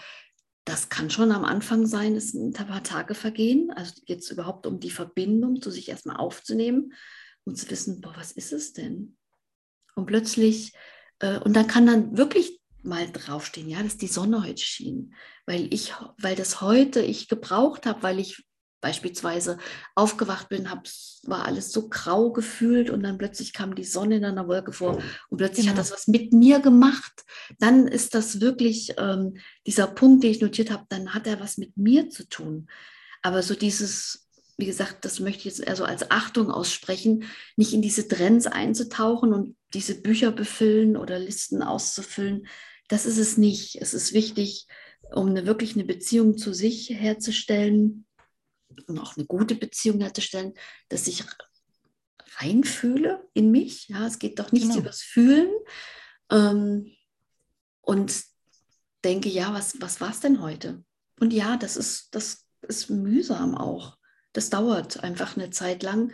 das 0.66 0.90
kann 0.90 1.10
schon 1.10 1.32
am 1.32 1.46
Anfang 1.46 1.86
sein, 1.86 2.16
es 2.16 2.34
ein 2.34 2.54
paar 2.54 2.84
Tage 2.84 3.16
vergehen. 3.16 3.72
Also 3.72 4.02
geht 4.06 4.20
es 4.20 4.32
überhaupt 4.32 4.66
um 4.66 4.80
die 4.80 4.92
Verbindung, 4.92 5.62
zu 5.62 5.72
sich 5.72 5.90
erstmal 5.90 6.18
aufzunehmen 6.18 6.94
und 7.44 7.58
zu 7.58 7.70
wissen, 7.70 8.02
boah, 8.02 8.14
was 8.16 8.32
ist 8.32 8.54
es 8.54 8.74
denn? 8.74 9.18
Und 9.96 10.06
plötzlich, 10.06 10.74
und 11.44 11.54
dann 11.54 11.68
kann 11.68 11.86
dann 11.86 12.18
wirklich 12.18 12.60
mal 12.84 13.10
draufstehen, 13.12 13.70
ja, 13.70 13.82
dass 13.82 13.98
die 13.98 14.08
Sonne 14.08 14.44
heute 14.44 14.62
schien, 14.62 15.14
weil 15.46 15.74
ich, 15.74 15.94
weil 16.18 16.36
das 16.36 16.62
heute 16.62 17.02
ich 17.02 17.28
gebraucht 17.28 17.86
habe, 17.86 18.04
weil 18.04 18.20
ich 18.20 18.44
beispielsweise 18.82 19.58
aufgewacht 19.96 20.50
bin, 20.50 20.70
hab, 20.70 20.86
war 21.24 21.46
alles 21.46 21.72
so 21.72 21.88
grau 21.88 22.34
gefühlt 22.34 22.90
und 22.90 23.02
dann 23.02 23.18
plötzlich 23.18 23.54
kam 23.54 23.76
die 23.76 23.86
Sonne 23.86 24.18
in 24.18 24.26
einer 24.26 24.50
Wolke 24.50 24.74
vor 24.74 25.02
und 25.30 25.38
plötzlich 25.38 25.68
genau. 25.68 25.78
hat 25.78 25.80
das 25.80 25.94
was 25.94 26.08
mit 26.08 26.34
mir 26.34 26.60
gemacht. 26.60 27.24
Dann 27.60 27.88
ist 27.88 28.14
das 28.14 28.42
wirklich 28.42 28.94
ähm, 28.98 29.38
dieser 29.66 29.88
Punkt, 29.88 30.24
den 30.24 30.32
ich 30.32 30.42
notiert 30.42 30.70
habe, 30.70 30.84
dann 30.90 31.14
hat 31.14 31.28
er 31.28 31.40
was 31.40 31.58
mit 31.58 31.78
mir 31.78 32.10
zu 32.10 32.28
tun. 32.28 32.68
Aber 33.22 33.42
so 33.42 33.56
dieses, 33.56 34.23
wie 34.64 34.68
gesagt, 34.68 35.04
das 35.04 35.20
möchte 35.20 35.40
ich 35.40 35.58
jetzt 35.58 35.68
also 35.68 35.84
als 35.84 36.10
Achtung 36.10 36.50
aussprechen, 36.50 37.26
nicht 37.58 37.74
in 37.74 37.82
diese 37.82 38.08
Trends 38.08 38.48
einzutauchen 38.48 39.34
und 39.34 39.58
diese 39.74 40.02
Bücher 40.02 40.32
befüllen 40.32 40.96
oder 40.96 41.20
Listen 41.20 41.62
auszufüllen. 41.62 42.48
Das 42.88 43.06
ist 43.06 43.18
es 43.18 43.36
nicht. 43.36 43.82
Es 43.82 43.94
ist 43.94 44.14
wichtig, 44.14 44.68
um 45.12 45.28
eine, 45.28 45.46
wirklich 45.46 45.76
eine 45.76 45.84
Beziehung 45.84 46.38
zu 46.38 46.54
sich 46.54 46.92
herzustellen, 46.92 48.06
und 48.88 49.00
auch 49.00 49.18
eine 49.18 49.26
gute 49.26 49.56
Beziehung 49.56 50.00
herzustellen, 50.00 50.54
dass 50.88 51.08
ich 51.08 51.26
reinfühle 52.38 53.28
in 53.34 53.52
mich. 53.52 53.90
Ja, 53.90 54.08
es 54.08 54.18
geht 54.18 54.40
doch 54.40 54.54
nicht 54.54 54.70
genau. 54.70 54.78
übers 54.78 55.02
Fühlen. 55.02 55.52
Ähm, 56.32 56.90
und 57.82 58.16
denke, 59.04 59.28
ja, 59.28 59.54
was, 59.54 59.82
was 59.82 60.00
war 60.00 60.12
es 60.12 60.22
denn 60.22 60.42
heute? 60.42 60.86
Und 61.20 61.34
ja, 61.34 61.58
das 61.58 61.76
ist, 61.76 62.16
das 62.16 62.48
ist 62.62 62.90
mühsam 62.90 63.58
auch. 63.58 63.98
Das 64.34 64.50
dauert 64.50 65.04
einfach 65.04 65.38
eine 65.38 65.50
Zeit 65.52 65.84
lang, 65.84 66.12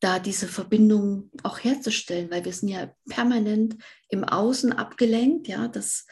da 0.00 0.18
diese 0.18 0.46
Verbindung 0.46 1.30
auch 1.42 1.58
herzustellen, 1.58 2.30
weil 2.30 2.44
wir 2.44 2.52
sind 2.52 2.68
ja 2.68 2.92
permanent 3.08 3.76
im 4.08 4.24
Außen 4.24 4.72
abgelenkt. 4.72 5.48
Ja, 5.48 5.68
das, 5.68 6.06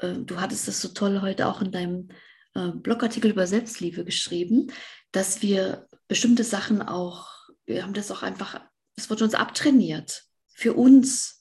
äh, 0.00 0.14
du 0.14 0.40
hattest 0.40 0.66
das 0.66 0.80
so 0.80 0.88
toll 0.88 1.22
heute 1.22 1.46
auch 1.46 1.62
in 1.62 1.70
deinem 1.70 2.08
äh, 2.54 2.70
Blogartikel 2.70 3.30
über 3.30 3.46
Selbstliebe 3.46 4.04
geschrieben, 4.04 4.72
dass 5.12 5.42
wir 5.42 5.88
bestimmte 6.08 6.44
Sachen 6.44 6.82
auch, 6.82 7.28
wir 7.66 7.84
haben 7.84 7.94
das 7.94 8.10
auch 8.10 8.22
einfach, 8.22 8.60
es 8.96 9.08
wird 9.10 9.22
uns 9.22 9.34
abtrainiert, 9.34 10.24
für 10.48 10.74
uns 10.74 11.38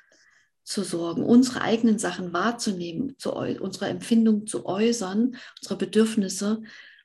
zu 0.64 0.84
sorgen, 0.84 1.24
unsere 1.24 1.62
eigenen 1.62 2.00
Sachen 2.00 2.34
wahrzunehmen, 2.34 3.16
zu, 3.18 3.34
unsere 3.34 3.88
Empfindung 3.88 4.48
zu 4.48 4.66
äußern, 4.66 5.36
unsere 5.62 5.78
Bedürfnisse 5.78 6.62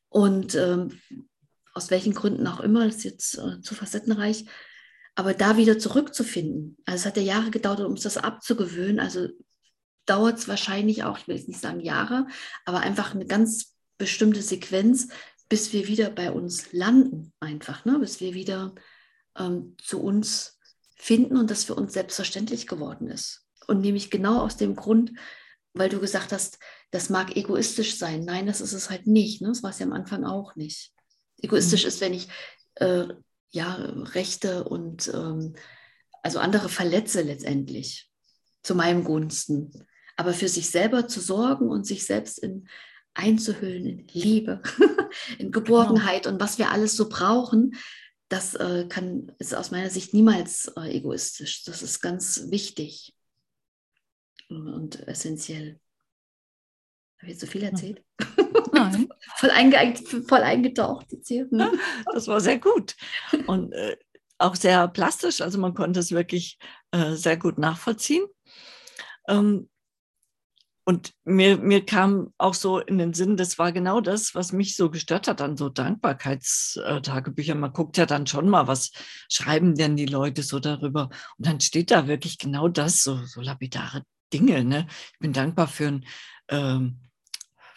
und 0.09 0.55
ähm, 0.55 1.01
aus 1.79 1.91
welchen 1.91 2.13
Gründen 2.13 2.47
auch 2.47 2.61
immer, 2.61 2.85
das 2.85 2.97
ist 2.97 3.05
jetzt 3.05 3.39
äh, 3.39 3.61
zu 3.63 3.75
facettenreich, 3.75 4.45
aber 5.15 5.33
da 5.33 5.57
wieder 5.57 5.79
zurückzufinden. 5.79 6.77
Also 6.85 7.03
es 7.03 7.07
hat 7.07 7.17
ja 7.17 7.23
Jahre 7.23 7.51
gedauert, 7.51 7.81
um 7.81 7.93
uns 7.93 8.03
das 8.03 8.19
abzugewöhnen. 8.19 9.01
Also 9.01 9.29
dauert 10.07 10.39
es 10.39 10.49
wahrscheinlich 10.49 11.05
auch, 11.05 11.19
ich 11.19 11.29
will 11.29 11.37
jetzt 11.37 11.49
nicht 11.49 11.61
sagen 11.61 11.81
Jahre, 11.81 12.27
aber 12.65 12.81
einfach 12.81 13.15
eine 13.15 13.27
ganz 13.27 13.77
bestimmte 13.97 14.43
Sequenz, 14.43 15.09
bis 15.49 15.73
wir 15.73 15.87
wieder 15.87 16.11
bei 16.11 16.33
uns 16.33 16.73
landen, 16.73 17.33
einfach, 17.41 17.85
ne? 17.85 17.99
bis 17.99 18.21
wir 18.21 18.35
wieder 18.35 18.75
ähm, 19.37 19.77
zu 19.83 20.03
uns 20.03 20.59
finden 20.97 21.37
und 21.37 21.51
das 21.51 21.65
für 21.65 21.75
uns 21.75 21.93
selbstverständlich 21.93 22.67
geworden 22.67 23.09
ist. 23.09 23.47
Und 23.67 23.81
nämlich 23.81 24.11
genau 24.11 24.41
aus 24.41 24.57
dem 24.57 24.75
Grund, 24.75 25.13
weil 25.75 25.89
du 25.89 26.01
gesagt 26.01 26.33
hast, 26.33 26.59
das 26.91 27.09
mag 27.09 27.37
egoistisch 27.37 27.99
sein. 27.99 28.25
Nein, 28.25 28.47
das 28.47 28.61
ist 28.61 28.73
es 28.73 28.91
halt 28.91 29.07
nicht. 29.07 29.43
Ne? 29.43 29.49
Das 29.49 29.63
war 29.63 29.71
es 29.71 29.79
ja 29.79 29.87
am 29.87 29.93
Anfang 29.93 30.25
auch 30.25 30.57
nicht. 30.57 30.93
Egoistisch 31.41 31.83
mhm. 31.83 31.89
ist, 31.89 32.01
wenn 32.01 32.15
ich 32.15 32.29
äh, 32.77 33.07
ja 33.51 33.75
Rechte 33.75 34.65
und 34.65 35.11
ähm, 35.15 35.55
also 36.23 36.39
andere 36.39 36.69
verletze 36.69 37.23
letztendlich 37.23 38.11
zu 38.63 38.75
meinem 38.75 39.05
Gunsten. 39.05 39.87
Aber 40.17 40.35
für 40.35 40.49
sich 40.49 40.71
selber 40.71 41.07
zu 41.07 41.21
sorgen 41.21 41.69
und 41.69 41.87
sich 41.87 42.05
selbst 42.05 42.39
in 42.39 42.69
einzuhüllen 43.15 43.87
in 43.87 44.07
Liebe, 44.09 44.63
in 45.39 45.51
Geborgenheit 45.51 46.23
genau. 46.23 46.35
und 46.35 46.41
was 46.41 46.59
wir 46.59 46.71
alles 46.71 46.97
so 46.97 47.09
brauchen, 47.09 47.75
das 48.29 48.55
äh, 48.55 48.87
kann, 48.89 49.33
ist 49.39 49.55
aus 49.55 49.71
meiner 49.71 49.91
Sicht 49.91 50.15
niemals 50.15 50.71
äh, 50.77 50.97
egoistisch. 50.97 51.65
Das 51.65 51.83
ist 51.83 52.01
ganz 52.01 52.51
wichtig 52.51 53.15
und 54.49 55.07
essentiell. 55.09 55.81
Habe 57.19 57.27
ich 57.27 57.31
jetzt 57.31 57.41
so 57.41 57.47
viel 57.47 57.65
erzählt? 57.65 58.03
Nein. 58.73 59.09
voll, 59.37 59.51
einge 59.51 59.95
voll 60.27 60.43
eingetaucht 60.43 61.13
jetzt 61.13 61.29
hier. 61.29 61.49
Hm? 61.51 61.79
Das 62.13 62.29
war 62.29 62.41
sehr 62.41 62.59
gut. 62.59 62.97
Und 63.47 63.73
äh, 63.73 63.97
auch 64.39 64.55
sehr 64.55 64.87
plastisch, 64.89 65.41
also 65.41 65.59
man 65.59 65.75
konnte 65.75 66.01
es 66.01 66.13
wirklich 66.13 66.59
äh, 66.93 67.15
sehr 67.15 67.37
gut 67.37 67.59
nachvollziehen. 67.59 68.25
Ähm, 69.29 69.69
und 70.85 71.13
mir, 71.25 71.59
mir 71.59 71.85
kam 71.85 72.33
auch 72.39 72.55
so 72.55 72.79
in 72.79 72.97
den 72.97 73.13
Sinn, 73.13 73.37
das 73.37 73.59
war 73.59 73.73
genau 73.73 74.01
das, 74.01 74.35
was 74.35 74.53
mich 74.53 74.75
so 74.75 74.91
gestört 74.91 75.29
hat 75.29 75.43
an 75.43 75.59
so 75.59 75.69
Dankbarkeitstagebüchern. 75.69 77.61
Man 77.61 77.75
guckt 77.75 77.99
ja 77.99 78.07
dann 78.07 78.27
schon 78.27 78.49
mal, 78.49 78.69
was 78.69 78.93
schreiben 79.29 79.75
denn 79.75 79.97
die 79.97 80.07
Leute 80.07 80.43
so 80.43 80.61
darüber. 80.61 81.11
Und 81.37 81.47
dann 81.47 81.61
steht 81.61 81.91
da 81.91 82.09
wirklich 82.09 82.39
genau 82.39 82.69
das, 82.69 83.03
so, 83.03 83.23
so 83.27 83.43
lapidare 83.43 84.03
Dinge. 84.33 84.65
Ne? 84.65 84.87
Ich 85.13 85.19
bin 85.19 85.35
dankbar 85.35 85.69
für, 85.69 85.89
ein, 85.89 86.07
ähm, 86.49 87.01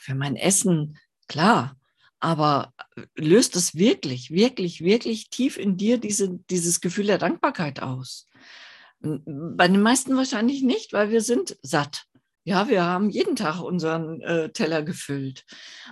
für 0.01 0.15
mein 0.15 0.35
Essen, 0.35 0.97
klar. 1.27 1.77
Aber 2.19 2.73
löst 3.15 3.55
es 3.55 3.75
wirklich, 3.75 4.31
wirklich, 4.31 4.81
wirklich 4.81 5.29
tief 5.29 5.57
in 5.57 5.77
dir 5.77 5.97
diese, 5.97 6.37
dieses 6.49 6.81
Gefühl 6.81 7.07
der 7.07 7.17
Dankbarkeit 7.17 7.81
aus? 7.81 8.27
Bei 8.99 9.67
den 9.67 9.81
meisten 9.81 10.15
wahrscheinlich 10.15 10.61
nicht, 10.61 10.93
weil 10.93 11.09
wir 11.09 11.21
sind 11.21 11.57
satt. 11.63 12.05
Ja, 12.43 12.67
wir 12.67 12.83
haben 12.83 13.09
jeden 13.09 13.35
Tag 13.35 13.59
unseren 13.61 14.21
äh, 14.21 14.51
Teller 14.51 14.83
gefüllt. 14.83 15.45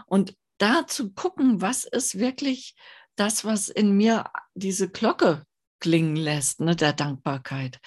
Und 0.05 0.35
da 0.59 0.85
zu 0.85 1.11
gucken, 1.13 1.61
was 1.61 1.83
ist 1.85 2.19
wirklich 2.19 2.75
das, 3.15 3.45
was 3.45 3.69
in 3.69 3.91
mir 3.97 4.25
diese 4.53 4.89
Glocke 4.89 5.43
klingen 5.79 6.15
lässt, 6.15 6.59
ne, 6.59 6.75
der 6.75 6.93
Dankbarkeit. 6.93 7.79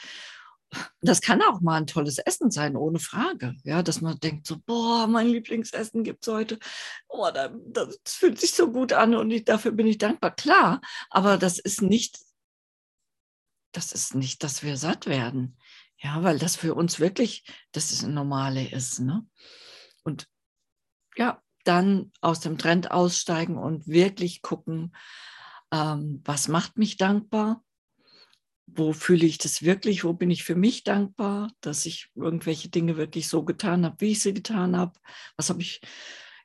Das 1.00 1.20
kann 1.20 1.42
auch 1.42 1.60
mal 1.60 1.76
ein 1.76 1.86
tolles 1.86 2.18
Essen 2.18 2.50
sein, 2.50 2.76
ohne 2.76 2.98
Frage. 2.98 3.56
Ja, 3.64 3.82
dass 3.82 4.00
man 4.00 4.18
denkt 4.18 4.46
so, 4.46 4.58
boah, 4.64 5.06
mein 5.06 5.28
Lieblingsessen 5.28 6.04
gibt 6.04 6.26
es 6.26 6.32
heute. 6.32 6.58
Oh, 7.08 7.28
das, 7.32 7.50
das 7.66 8.14
fühlt 8.14 8.40
sich 8.40 8.52
so 8.52 8.70
gut 8.70 8.92
an 8.92 9.14
und 9.14 9.30
ich, 9.30 9.44
dafür 9.44 9.72
bin 9.72 9.86
ich 9.86 9.98
dankbar. 9.98 10.34
Klar, 10.34 10.80
aber 11.10 11.38
das 11.38 11.58
ist 11.58 11.82
nicht, 11.82 12.18
das 13.72 13.92
ist 13.92 14.14
nicht, 14.14 14.42
dass 14.42 14.62
wir 14.62 14.76
satt 14.76 15.06
werden. 15.06 15.56
Ja, 15.98 16.22
weil 16.22 16.38
das 16.38 16.56
für 16.56 16.74
uns 16.74 16.98
wirklich 16.98 17.44
das 17.70 18.02
Normale 18.02 18.68
ist. 18.68 19.00
Ne? 19.00 19.24
Und 20.02 20.26
ja, 21.16 21.40
dann 21.64 22.10
aus 22.20 22.40
dem 22.40 22.58
Trend 22.58 22.90
aussteigen 22.90 23.56
und 23.56 23.86
wirklich 23.86 24.42
gucken, 24.42 24.94
ähm, 25.70 26.20
was 26.24 26.48
macht 26.48 26.76
mich 26.76 26.96
dankbar? 26.96 27.62
Wo 28.74 28.92
fühle 28.92 29.26
ich 29.26 29.38
das 29.38 29.62
wirklich? 29.62 30.04
Wo 30.04 30.14
bin 30.14 30.30
ich 30.30 30.44
für 30.44 30.54
mich 30.54 30.84
dankbar, 30.84 31.52
dass 31.60 31.84
ich 31.84 32.10
irgendwelche 32.14 32.68
Dinge 32.70 32.96
wirklich 32.96 33.28
so 33.28 33.44
getan 33.44 33.84
habe, 33.84 33.96
wie 34.00 34.12
ich 34.12 34.20
sie 34.20 34.32
getan 34.32 34.76
habe? 34.76 34.98
Was 35.36 35.50
habe 35.50 35.60
ich, 35.60 35.80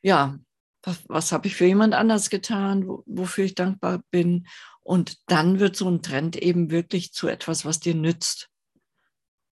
ja, 0.02 0.38
was, 0.84 1.04
was 1.08 1.32
habe 1.32 1.48
ich 1.48 1.56
für 1.56 1.66
jemand 1.66 1.94
anders 1.94 2.30
getan, 2.30 2.88
wo, 2.88 3.04
wofür 3.06 3.46
ich 3.46 3.56
dankbar 3.56 4.02
bin? 4.12 4.48
Und 4.82 5.18
dann 5.28 5.60
wird 5.60 5.76
so 5.76 5.90
ein 5.90 6.02
Trend 6.02 6.36
eben 6.36 6.72
wirklich 6.72 7.14
zu 7.14 7.28
etwas, 7.28 7.66
was 7.66 7.80
dir 7.80 7.96
nützt. 7.96 8.50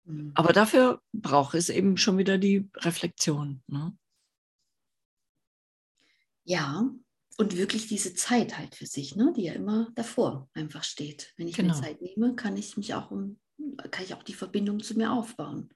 Mhm. 0.05 0.31
Aber 0.35 0.53
dafür 0.53 1.01
braucht 1.13 1.55
es 1.55 1.69
eben 1.69 1.97
schon 1.97 2.17
wieder 2.17 2.37
die 2.37 2.69
Reflexion. 2.75 3.61
Ne? 3.67 3.97
Ja, 6.43 6.89
und 7.37 7.57
wirklich 7.57 7.87
diese 7.87 8.13
Zeit 8.13 8.57
halt 8.57 8.75
für 8.75 8.85
sich, 8.85 9.15
ne, 9.15 9.33
die 9.35 9.43
ja 9.43 9.53
immer 9.53 9.89
davor 9.95 10.49
einfach 10.53 10.83
steht. 10.83 11.33
Wenn 11.37 11.47
ich 11.47 11.55
genau. 11.55 11.75
mir 11.75 11.81
Zeit 11.81 12.01
nehme, 12.01 12.35
kann 12.35 12.55
ich 12.55 12.77
mich 12.77 12.93
auch 12.93 13.11
um, 13.11 13.39
kann 13.91 14.05
ich 14.05 14.13
auch 14.13 14.23
die 14.23 14.33
Verbindung 14.33 14.81
zu 14.81 14.95
mir 14.95 15.11
aufbauen. 15.11 15.69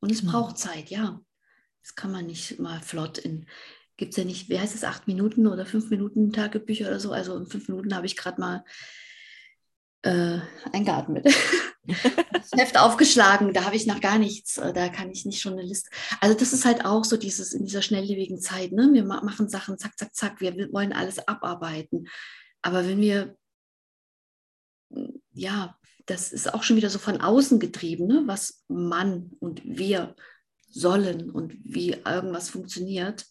Und 0.00 0.12
es 0.12 0.20
genau. 0.20 0.32
braucht 0.32 0.58
Zeit, 0.58 0.90
ja. 0.90 1.20
Das 1.82 1.94
kann 1.94 2.12
man 2.12 2.26
nicht 2.26 2.58
mal 2.58 2.80
flott 2.80 3.18
in, 3.18 3.46
gibt 3.96 4.10
es 4.10 4.16
ja 4.16 4.24
nicht, 4.24 4.48
wie 4.48 4.58
heißt 4.58 4.74
es, 4.74 4.84
acht 4.84 5.06
Minuten 5.06 5.46
oder 5.46 5.64
fünf 5.64 5.88
Minuten 5.88 6.32
Tagebücher 6.32 6.88
oder 6.88 7.00
so. 7.00 7.12
Also 7.12 7.36
in 7.36 7.46
fünf 7.46 7.68
Minuten 7.68 7.94
habe 7.94 8.06
ich 8.06 8.16
gerade 8.16 8.40
mal 8.40 8.64
äh, 10.06 10.40
eingeatmet. 10.72 11.26
das 11.26 12.52
Heft 12.56 12.78
aufgeschlagen, 12.78 13.52
da 13.52 13.64
habe 13.64 13.76
ich 13.76 13.86
noch 13.86 14.00
gar 14.00 14.18
nichts, 14.18 14.58
äh, 14.58 14.72
da 14.72 14.88
kann 14.88 15.10
ich 15.10 15.26
nicht 15.26 15.40
schon 15.40 15.54
eine 15.54 15.62
Liste. 15.62 15.90
Also 16.20 16.36
das 16.38 16.52
ist 16.52 16.64
halt 16.64 16.84
auch 16.84 17.04
so 17.04 17.16
dieses 17.16 17.52
in 17.52 17.64
dieser 17.64 17.82
schnelllebigen 17.82 18.40
Zeit, 18.40 18.72
ne? 18.72 18.88
Wir 18.92 19.04
machen 19.04 19.48
Sachen 19.48 19.78
zack, 19.78 19.98
zack, 19.98 20.14
zack, 20.14 20.40
wir 20.40 20.54
wollen 20.72 20.92
alles 20.92 21.26
abarbeiten. 21.26 22.08
Aber 22.62 22.86
wenn 22.86 23.00
wir, 23.00 23.36
ja, 25.32 25.76
das 26.06 26.32
ist 26.32 26.54
auch 26.54 26.62
schon 26.62 26.76
wieder 26.76 26.90
so 26.90 26.98
von 26.98 27.20
außen 27.20 27.58
getrieben, 27.58 28.06
ne? 28.06 28.22
was 28.26 28.64
man 28.68 29.32
und 29.40 29.62
wir 29.64 30.14
sollen 30.70 31.30
und 31.30 31.54
wie 31.64 31.90
irgendwas 31.90 32.48
funktioniert. 32.48 33.26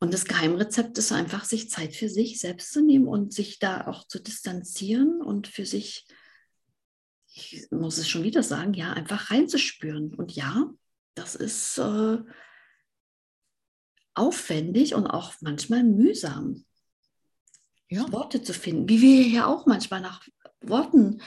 Und 0.00 0.14
das 0.14 0.24
Geheimrezept 0.24 0.96
ist 0.96 1.12
einfach, 1.12 1.44
sich 1.44 1.68
Zeit 1.68 1.94
für 1.94 2.08
sich 2.08 2.40
selbst 2.40 2.72
zu 2.72 2.80
nehmen 2.82 3.06
und 3.06 3.34
sich 3.34 3.58
da 3.58 3.86
auch 3.86 4.08
zu 4.08 4.18
distanzieren 4.18 5.20
und 5.20 5.46
für 5.46 5.66
sich, 5.66 6.06
ich 7.34 7.66
muss 7.70 7.98
es 7.98 8.08
schon 8.08 8.22
wieder 8.22 8.42
sagen, 8.42 8.72
ja, 8.72 8.94
einfach 8.94 9.30
reinzuspüren. 9.30 10.14
Und 10.14 10.32
ja, 10.32 10.70
das 11.14 11.34
ist 11.34 11.76
äh, 11.76 12.18
aufwendig 14.14 14.94
und 14.94 15.06
auch 15.06 15.34
manchmal 15.42 15.84
mühsam, 15.84 16.64
ja. 17.90 18.10
Worte 18.10 18.42
zu 18.42 18.54
finden, 18.54 18.88
wie 18.88 19.02
wir 19.02 19.22
hier 19.22 19.48
auch 19.48 19.66
manchmal 19.66 20.00
nach 20.00 20.26
Worten 20.62 21.20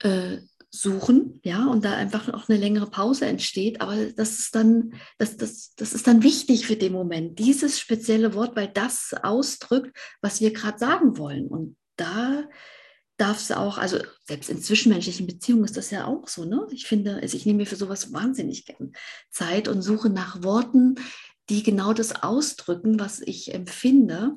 äh, 0.00 0.38
suchen, 0.74 1.40
ja, 1.44 1.66
und 1.66 1.84
da 1.84 1.94
einfach 1.94 2.32
auch 2.32 2.48
eine 2.48 2.58
längere 2.58 2.90
Pause 2.90 3.26
entsteht. 3.26 3.80
Aber 3.80 3.96
das 3.96 4.38
ist 4.38 4.54
dann, 4.54 4.94
das, 5.18 5.36
das, 5.36 5.74
das 5.76 5.92
ist 5.92 6.06
dann 6.06 6.22
wichtig 6.22 6.66
für 6.66 6.76
den 6.76 6.92
Moment, 6.92 7.38
dieses 7.38 7.78
spezielle 7.78 8.34
Wort, 8.34 8.56
weil 8.56 8.68
das 8.68 9.14
ausdrückt, 9.22 9.96
was 10.20 10.40
wir 10.40 10.52
gerade 10.52 10.78
sagen 10.78 11.16
wollen. 11.18 11.46
Und 11.46 11.76
da 11.96 12.44
darf 13.16 13.40
es 13.40 13.52
auch, 13.52 13.78
also 13.78 13.98
selbst 14.24 14.50
in 14.50 14.60
zwischenmenschlichen 14.60 15.26
Beziehungen 15.26 15.64
ist 15.64 15.76
das 15.76 15.90
ja 15.90 16.06
auch 16.06 16.26
so, 16.26 16.44
ne? 16.44 16.66
Ich 16.72 16.86
finde, 16.86 17.16
also 17.22 17.36
ich 17.36 17.46
nehme 17.46 17.58
mir 17.58 17.66
für 17.66 17.76
sowas 17.76 18.12
wahnsinnig 18.12 18.66
Zeit 19.30 19.68
und 19.68 19.82
suche 19.82 20.10
nach 20.10 20.42
Worten, 20.42 20.96
die 21.48 21.62
genau 21.62 21.92
das 21.92 22.22
ausdrücken, 22.22 22.98
was 22.98 23.20
ich 23.20 23.54
empfinde. 23.54 24.32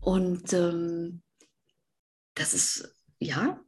Und 0.00 0.52
ähm, 0.52 1.22
das 2.34 2.54
ist, 2.54 2.94
ja, 3.18 3.60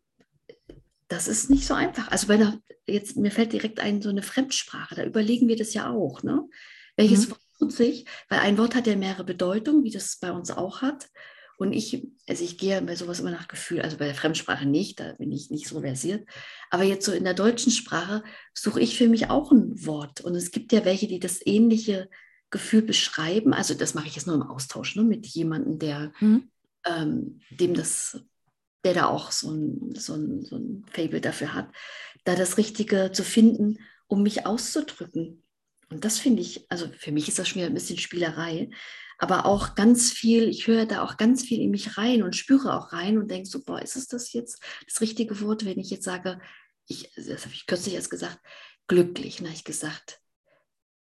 das 1.15 1.29
ist 1.29 1.49
nicht 1.49 1.67
so 1.67 1.75
einfach. 1.75 2.11
Also 2.11 2.27
bei 2.27 2.53
jetzt, 2.87 3.17
mir 3.17 3.31
fällt 3.31 3.53
direkt 3.53 3.81
ein, 3.81 4.03
so 4.03 4.09
eine 4.09 4.23
Fremdsprache, 4.23 4.95
da 4.95 5.05
überlegen 5.05 5.49
wir 5.49 5.57
das 5.57 5.75
ja 5.75 5.91
auch, 5.91 6.23
ne? 6.23 6.43
Welches 6.97 7.27
mhm. 7.27 7.31
Wort 7.33 7.41
nutze 7.61 7.85
ich? 7.85 8.05
Weil 8.29 8.41
ein 8.41 8.59
Wort 8.59 8.75
hat 8.75 8.87
ja 8.87 8.97
mehrere 8.97 9.25
Bedeutungen, 9.25 9.85
wie 9.85 9.91
das 9.91 10.19
bei 10.19 10.33
uns 10.33 10.51
auch 10.51 10.83
hat. 10.83 11.09
Und 11.57 11.73
ich, 11.73 12.07
also 12.29 12.45
ich 12.45 12.59
gehe 12.59 12.83
bei 12.83 12.97
sowas 12.97 13.21
immer 13.21 13.31
nach 13.31 13.47
Gefühl, 13.47 13.81
also 13.81 13.97
bei 13.97 14.07
der 14.07 14.15
Fremdsprache 14.15 14.67
nicht, 14.67 14.99
da 14.99 15.13
bin 15.13 15.31
ich 15.31 15.51
nicht 15.51 15.69
so 15.69 15.81
versiert. 15.81 16.29
Aber 16.71 16.83
jetzt 16.83 17.07
so 17.07 17.13
in 17.13 17.25
der 17.25 17.35
deutschen 17.35 17.71
Sprache 17.71 18.25
suche 18.53 18.81
ich 18.81 18.99
für 18.99 19.09
mich 19.09 19.31
auch 19.31 19.53
ein 19.53 19.87
Wort. 19.87 20.21
Und 20.21 20.35
es 20.35 20.51
gibt 20.51 20.73
ja 20.73 20.85
welche, 20.85 21.07
die 21.07 21.21
das 21.21 21.45
ähnliche 21.47 22.09
Gefühl 22.51 22.83
beschreiben. 22.83 23.55
Also 23.55 23.75
das 23.75 23.95
mache 23.95 24.09
ich 24.09 24.17
jetzt 24.17 24.27
nur 24.27 24.37
im 24.37 24.43
Austausch 24.43 24.97
ne, 24.97 25.05
mit 25.05 25.27
jemandem, 25.27 25.79
der 25.79 26.13
mhm. 26.19 26.51
ähm, 26.85 27.41
dem 27.51 27.75
das 27.75 28.21
der 28.85 28.95
da 28.95 29.07
auch 29.07 29.33
so 29.33 29.51
ein, 29.51 29.95
so 29.95 30.15
ein, 30.15 30.43
so 30.45 30.57
ein 30.57 30.85
Fable 30.93 31.21
dafür 31.21 31.55
hat, 31.55 31.69
da 32.25 32.35
das 32.35 32.59
Richtige 32.59 33.11
zu 33.13 33.25
finden, 33.25 33.79
um 34.07 34.23
mich 34.23 34.47
auszudrücken. 34.47 35.43
Und 35.91 36.05
das 36.05 36.19
finde 36.19 36.43
ich, 36.43 36.71
also 36.71 36.89
für 36.97 37.13
mich 37.13 37.29
ist 37.29 37.39
das 37.39 37.49
schon 37.49 37.61
wieder 37.61 37.71
ein 37.71 37.75
bisschen 37.75 37.99
Spielerei, 37.99 38.71
aber 39.19 39.47
auch 39.47 39.75
ganz 39.75 40.11
viel, 40.11 40.49
ich 40.49 40.67
höre 40.67 40.87
da 40.87 41.03
auch 41.03 41.17
ganz 41.17 41.45
viel 41.45 41.61
in 41.61 41.71
mich 41.71 41.97
rein 41.97 42.23
und 42.23 42.37
spüre 42.37 42.77
auch 42.77 42.93
rein 42.93 43.19
und 43.19 43.31
denke 43.31 43.49
so, 43.49 43.63
boah, 43.63 43.81
ist 43.81 43.97
es 43.97 44.09
das 44.09 44.33
jetzt 44.33 44.63
das 44.87 45.01
richtige 45.01 45.41
Wort, 45.41 45.65
wenn 45.65 45.79
ich 45.79 45.91
jetzt 45.91 46.05
sage, 46.05 46.41
ich, 46.87 47.11
das 47.15 47.45
habe 47.45 47.55
ich 47.55 47.67
kürzlich 47.67 47.95
erst 47.95 48.11
gesagt, 48.11 48.39
glücklich, 48.89 49.41
na, 49.41 49.49
ich 49.51 49.65
gesagt, 49.65 50.21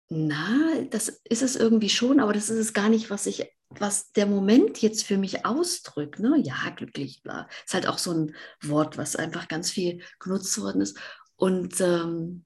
na, 0.09 0.83
das 0.91 1.09
ist 1.29 1.43
es 1.43 1.57
irgendwie 1.57 1.89
schon, 1.89 2.21
aber 2.21 2.33
das 2.33 2.51
ist 2.51 2.59
es 2.59 2.73
gar 2.75 2.91
nicht, 2.91 3.09
was 3.09 3.27
ich 3.27 3.47
was 3.81 4.13
der 4.13 4.27
Moment 4.27 4.81
jetzt 4.83 5.05
für 5.05 5.17
mich 5.17 5.45
ausdrückt, 5.45 6.19
ne? 6.19 6.37
ja, 6.43 6.71
glücklich, 6.77 7.23
bla, 7.23 7.49
ist 7.65 7.75
halt 7.75 7.87
auch 7.87 7.99
so 7.99 8.13
ein 8.13 8.35
Wort, 8.63 8.99
was 8.99 9.17
einfach 9.17 9.49
ganz 9.49 9.71
viel 9.71 10.03
genutzt 10.19 10.61
worden 10.61 10.81
ist. 10.81 10.99
Und 11.37 11.81
ähm, 11.81 12.45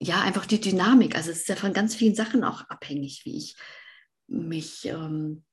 ja, 0.00 0.20
einfach 0.22 0.46
die 0.46 0.60
Dynamik. 0.60 1.16
Also 1.16 1.30
es 1.30 1.38
ist 1.38 1.48
ja 1.48 1.56
von 1.56 1.72
ganz 1.72 1.94
vielen 1.94 2.14
Sachen 2.14 2.44
auch 2.44 2.62
abhängig, 2.68 3.24
wie 3.24 3.36
ich 3.36 3.56
mich 4.26 4.84
ähm, 4.84 5.44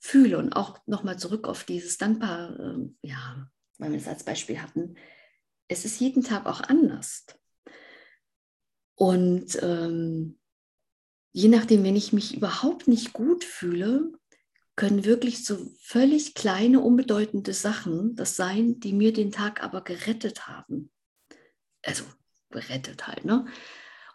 fühle. 0.00 0.38
Und 0.38 0.54
auch 0.54 0.78
nochmal 0.86 1.18
zurück 1.18 1.46
auf 1.46 1.64
dieses 1.64 1.98
Dankbar, 1.98 2.58
ähm, 2.58 2.98
ja, 3.02 3.48
weil 3.78 3.92
wir 3.92 3.98
es 3.98 4.08
als 4.08 4.24
Beispiel 4.24 4.60
hatten. 4.60 4.96
Es 5.68 5.84
ist 5.84 6.00
jeden 6.00 6.22
Tag 6.22 6.46
auch 6.46 6.60
anders. 6.60 7.26
Und 8.94 9.58
ähm, 9.62 10.38
je 11.36 11.48
nachdem, 11.48 11.84
wenn 11.84 11.96
ich 11.96 12.14
mich 12.14 12.34
überhaupt 12.34 12.88
nicht 12.88 13.12
gut 13.12 13.44
fühle, 13.44 14.10
können 14.74 15.04
wirklich 15.04 15.44
so 15.44 15.58
völlig 15.82 16.32
kleine, 16.32 16.80
unbedeutende 16.80 17.52
Sachen 17.52 18.16
das 18.16 18.36
sein, 18.36 18.80
die 18.80 18.94
mir 18.94 19.12
den 19.12 19.32
Tag 19.32 19.62
aber 19.62 19.82
gerettet 19.82 20.48
haben. 20.48 20.90
Also 21.84 22.04
gerettet 22.48 23.06
halt, 23.06 23.26
ne? 23.26 23.44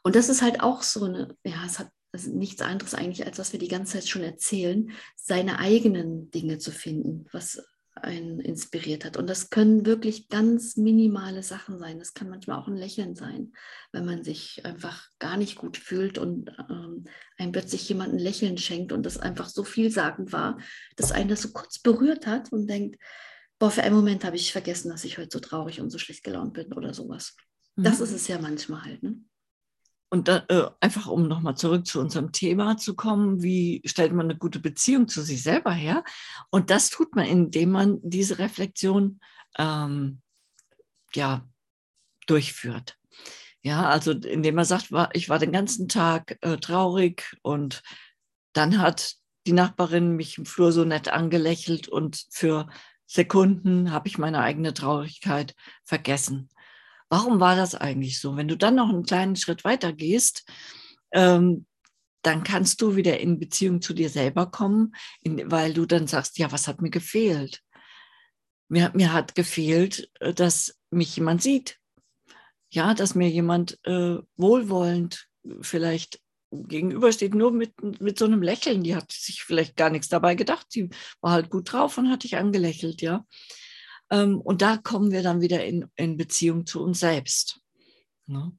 Und 0.02 0.16
das 0.16 0.30
ist 0.30 0.42
halt 0.42 0.62
auch 0.62 0.82
so 0.82 1.04
eine, 1.04 1.38
ja, 1.44 1.64
es 1.64 1.78
hat 1.78 1.92
also 2.12 2.32
nichts 2.32 2.64
anderes 2.64 2.96
eigentlich, 2.96 3.24
als 3.24 3.38
was 3.38 3.52
wir 3.52 3.60
die 3.60 3.68
ganze 3.68 3.94
Zeit 3.94 4.08
schon 4.10 4.24
erzählen, 4.24 4.92
seine 5.16 5.60
eigenen 5.60 6.32
Dinge 6.32 6.58
zu 6.58 6.72
finden. 6.72 7.28
Was, 7.32 7.64
einen 7.96 8.40
inspiriert 8.40 9.06
hat. 9.06 9.18
Und 9.18 9.28
das 9.28 9.50
können 9.50 9.86
wirklich 9.86 10.30
ganz 10.30 10.78
minimale 10.78 11.44
Sachen 11.44 11.78
sein. 11.78 12.00
Das 12.00 12.14
kann 12.14 12.30
manchmal 12.30 12.58
auch 12.58 12.68
ein 12.68 12.78
Lächeln 12.78 13.16
sein, 13.16 13.54
wenn 13.92 14.06
man 14.06 14.24
sich 14.24 14.66
einfach 14.66 15.10
gar 15.20 15.38
nicht 15.38 15.58
gut 15.58 15.78
fühlt 15.78 16.18
und 16.18 16.50
ähm, 16.70 17.06
einem 17.38 17.52
plötzlich 17.52 17.88
jemand 17.90 18.14
ein 18.14 18.20
Lächeln 18.20 18.58
schenkt 18.58 18.92
und 18.92 19.06
das 19.06 19.18
einfach 19.18 19.50
so 19.50 19.64
vielsagend 19.64 20.32
war, 20.32 20.58
dass 20.96 21.12
einen 21.12 21.30
das 21.30 21.42
so 21.42 21.52
kurz 21.52 21.80
berührt 21.80 22.28
hat 22.28 22.52
und 22.52 22.68
denkt, 22.68 22.98
boah, 23.60 23.72
für 23.72 23.84
einen 23.84 23.96
Moment 23.96 24.24
habe 24.24 24.38
ich 24.38 24.52
vergessen, 24.52 24.90
dass 24.90 25.04
ich 25.04 25.18
heute 25.18 25.30
so 25.32 25.40
traurig 25.40 25.82
und 25.82 25.90
so 25.90 25.98
schlecht 25.98 26.24
gelaunt 26.24 26.54
bin 26.54 26.74
oder 26.74 26.94
sowas. 26.94 27.36
Mhm. 27.76 27.84
Das 27.84 28.00
ist 28.00 28.12
es 28.12 28.28
ja 28.28 28.40
manchmal 28.40 28.84
halt. 28.84 29.04
Ne? 29.04 29.18
Und 30.14 30.28
da, 30.28 30.44
äh, 30.50 30.70
einfach 30.82 31.08
um 31.08 31.30
nochmal 31.30 31.56
zurück 31.56 31.88
zu 31.88 32.02
unserem 32.02 32.34
Thema 32.34 32.76
zu 32.76 32.96
kommen, 32.96 33.42
wie 33.42 33.82
stellt 33.86 34.12
man 34.12 34.26
eine 34.26 34.38
gute 34.38 34.60
Beziehung 34.60 35.08
zu 35.08 35.22
sich 35.22 35.42
selber 35.42 35.72
her? 35.72 36.04
Und 36.50 36.70
das 36.70 36.90
tut 36.90 37.16
man, 37.16 37.26
indem 37.26 37.72
man 37.72 38.00
diese 38.04 38.38
Reflexion 38.38 39.22
ähm, 39.58 40.22
ja, 41.14 41.48
durchführt. 42.28 42.98
Ja, 43.64 43.88
also 43.88 44.12
indem 44.12 44.56
man 44.56 44.66
sagt, 44.66 44.90
ich 45.14 45.30
war 45.30 45.40
den 45.40 45.54
ganzen 45.54 45.88
Tag 45.88 46.38
äh, 46.42 46.58
traurig 46.58 47.38
und 47.42 47.82
dann 48.52 48.80
hat 48.80 49.16
die 49.48 49.54
Nachbarin 49.54 50.18
mich 50.18 50.38
im 50.38 50.46
Flur 50.46 50.74
so 50.74 50.84
nett 50.84 51.08
angelächelt 51.08 51.88
und 51.88 52.26
für 52.32 52.68
Sekunden 53.06 53.92
habe 53.92 54.10
ich 54.10 54.18
meine 54.18 54.40
eigene 54.40 54.74
Traurigkeit 54.74 55.56
vergessen 55.86 56.50
warum 57.12 57.42
war 57.42 57.58
das 57.58 57.76
eigentlich 57.76 58.20
so? 58.20 58.38
Wenn 58.38 58.48
du 58.48 58.56
dann 58.56 58.76
noch 58.76 58.90
einen 58.90 59.04
kleinen 59.04 59.36
Schritt 59.36 59.66
weiter 59.66 59.92
gehst, 59.92 60.50
ähm, 61.12 61.66
dann 62.24 62.44
kannst 62.44 62.82
du 62.82 62.96
wieder 62.96 63.20
in 63.20 63.38
Beziehung 63.38 63.82
zu 63.82 63.94
dir 63.94 64.10
selber 64.10 64.50
kommen, 64.50 64.96
in, 65.22 65.52
weil 65.52 65.74
du 65.74 65.86
dann 65.86 66.08
sagst, 66.08 66.38
ja, 66.38 66.52
was 66.52 66.68
hat 66.68 66.82
mir 66.82 66.90
gefehlt? 66.90 67.62
Mir, 68.70 68.92
mir 68.96 69.12
hat 69.12 69.36
gefehlt, 69.36 70.10
äh, 70.22 70.34
dass 70.34 70.80
mich 70.90 71.16
jemand 71.18 71.42
sieht. 71.42 71.78
Ja, 72.70 72.94
dass 72.94 73.14
mir 73.14 73.30
jemand 73.30 73.78
äh, 73.86 74.18
wohlwollend 74.38 75.28
vielleicht 75.60 76.22
gegenübersteht, 76.52 77.36
nur 77.36 77.52
mit, 77.52 77.74
mit 78.00 78.18
so 78.20 78.24
einem 78.24 78.42
Lächeln. 78.42 78.84
Die 78.84 78.96
hat 78.96 79.12
sich 79.12 79.44
vielleicht 79.44 79.76
gar 79.76 79.90
nichts 79.90 80.08
dabei 80.08 80.36
gedacht. 80.36 80.68
Die 80.76 80.90
war 81.20 81.34
halt 81.34 81.50
gut 81.50 81.74
drauf 81.74 81.98
und 81.98 82.10
hat 82.10 82.24
dich 82.24 82.38
angelächelt, 82.38 83.02
ja. 83.02 83.26
Ähm, 84.12 84.42
und 84.42 84.62
da 84.62 84.78
kommen 84.78 85.12
wir 85.12 85.24
dann 85.24 85.42
wieder 85.42 85.66
in, 85.66 85.90
in 85.96 86.18
Beziehung 86.18 86.66
zu 86.66 86.84
uns 86.84 87.00
selbst. 87.00 87.62
Ne? 88.28 88.52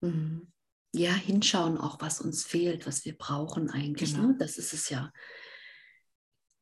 Mhm. 0.00 0.50
Ja, 0.92 1.12
hinschauen 1.12 1.78
auch, 1.78 2.00
was 2.00 2.20
uns 2.20 2.42
fehlt, 2.42 2.86
was 2.86 3.04
wir 3.04 3.16
brauchen 3.16 3.70
eigentlich. 3.70 4.14
Genau. 4.14 4.28
Ne? 4.28 4.36
Das 4.38 4.58
ist 4.58 4.72
es 4.72 4.88
ja. 4.88 5.12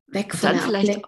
Weg 0.06 0.34
von, 0.34 0.50
der 0.52 0.60
vielleicht, 0.60 1.02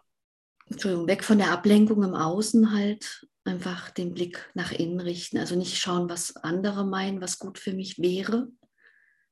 Entschuldigung, 0.66 1.06
weg 1.06 1.24
von 1.24 1.38
der 1.38 1.50
Ablenkung 1.50 2.02
im 2.02 2.14
Außen 2.14 2.72
halt 2.72 3.26
einfach 3.44 3.90
den 3.90 4.14
Blick 4.14 4.48
nach 4.54 4.72
innen 4.72 5.00
richten. 5.00 5.38
Also 5.38 5.56
nicht 5.56 5.78
schauen, 5.78 6.09
was 6.09 6.37
andere 6.37 6.87
meinen, 6.87 7.20
was 7.20 7.38
gut 7.38 7.59
für 7.59 7.72
mich 7.72 7.98
wäre, 7.98 8.48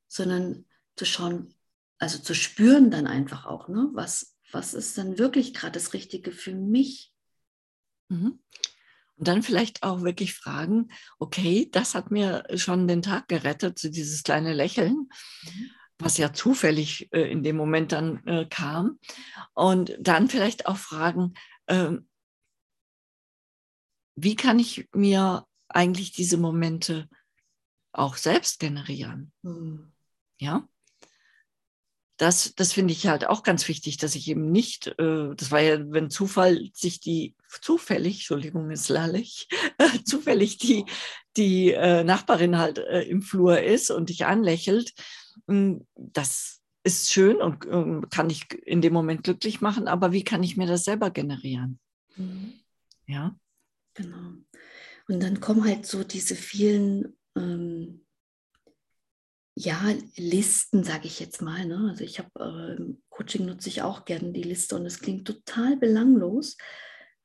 sondern 0.09 0.67
zu 0.97 1.05
schauen, 1.05 1.55
also 1.99 2.19
zu 2.19 2.35
spüren 2.35 2.91
dann 2.91 3.07
einfach 3.07 3.47
auch, 3.47 3.69
ne? 3.69 3.89
was, 3.93 4.37
was 4.51 4.75
ist 4.75 4.99
dann 4.99 5.19
wirklich 5.19 5.55
gerade 5.55 5.73
das 5.73 5.93
Richtige 5.93 6.33
für 6.33 6.55
mich? 6.55 7.13
Mhm. 8.09 8.41
Und 9.17 9.27
dann 9.27 9.43
vielleicht 9.43 9.83
auch 9.83 10.03
wirklich 10.03 10.35
fragen, 10.35 10.91
okay, 11.19 11.69
das 11.73 11.95
hat 11.95 12.11
mir 12.11 12.45
schon 12.55 12.87
den 12.87 13.03
Tag 13.03 13.27
gerettet, 13.29 13.79
so 13.79 13.89
dieses 13.89 14.23
kleine 14.23 14.53
Lächeln, 14.53 15.09
mhm. 15.43 15.71
was 15.99 16.19
ja 16.19 16.33
zufällig 16.33 17.13
äh, 17.13 17.31
in 17.31 17.43
dem 17.43 17.57
Moment 17.57 17.93
dann 17.93 18.25
äh, 18.27 18.47
kam. 18.49 18.99
Und 19.55 19.97
dann 20.01 20.29
vielleicht 20.29 20.67
auch 20.67 20.77
fragen, 20.77 21.35
äh, 21.67 21.93
wie 24.15 24.37
kann 24.37 24.59
ich 24.59 24.89
mir 24.93 25.47
eigentlich 25.69 26.13
diese 26.13 26.39
Momente 26.39 27.09
auch 27.93 28.17
selbst 28.17 28.61
generieren? 28.61 29.33
Mhm. 29.43 29.93
Ja 30.39 30.69
das, 32.19 32.53
das 32.57 32.73
finde 32.73 32.93
ich 32.93 33.07
halt 33.07 33.27
auch 33.27 33.45
ganz 33.45 33.67
wichtig, 33.69 33.97
dass 33.97 34.17
ich 34.17 34.29
eben 34.29 34.51
nicht, 34.51 34.89
äh, 34.99 35.35
das 35.37 35.51
war 35.51 35.61
ja, 35.61 35.79
wenn 35.91 36.11
Zufall 36.11 36.69
sich 36.75 37.01
die, 37.01 37.35
zufällig, 37.63 38.17
Entschuldigung, 38.17 38.71
ist 38.71 38.89
lallig, 38.89 39.49
äh, 39.79 40.03
zufällig 40.05 40.59
die, 40.59 40.85
die 41.37 41.73
äh, 41.73 42.03
Nachbarin 42.03 42.59
halt 42.59 42.79
äh, 42.79 43.03
im 43.03 43.23
Flur 43.23 43.61
ist 43.61 43.91
und 43.91 44.09
dich 44.11 44.27
anlächelt, 44.27 44.93
hm, 45.47 45.87
das 45.95 46.61
ist 46.83 47.13
schön 47.13 47.37
und 47.37 47.65
ähm, 47.67 48.07
kann 48.11 48.31
ich 48.31 48.53
in 48.65 48.83
dem 48.83 48.93
Moment 48.93 49.23
glücklich 49.23 49.61
machen, 49.61 49.87
aber 49.87 50.13
wie 50.13 50.25
kann 50.25 50.43
ich 50.43 50.57
mir 50.57 50.67
das 50.67 50.85
selber 50.85 51.11
generieren? 51.11 51.79
Mhm. 52.17 52.55
Ja. 53.07 53.37
Genau. 53.95 54.33
Und 55.09 55.23
dann 55.23 55.41
kommen 55.41 55.65
halt 55.65 55.87
so 55.87 56.03
diese 56.05 56.35
vielen 56.35 57.17
ähm, 57.37 58.05
ja, 59.59 59.93
Listen, 60.17 60.85
sage 60.85 61.09
ich 61.09 61.19
jetzt 61.19 61.43
mal. 61.43 61.67
Ne? 61.67 61.89
Also 61.91 62.05
ich 62.05 62.21
habe 62.21 62.79
äh, 62.79 62.95
Coaching 63.09 63.47
nutze 63.47 63.69
ich 63.69 63.83
auch 63.83 64.05
gerne 64.05 64.33
die 64.33 64.45
Liste 64.45 64.77
und 64.77 64.87
es 64.87 65.01
klingt 65.01 65.27
total 65.27 65.77
belanglos, 65.77 66.57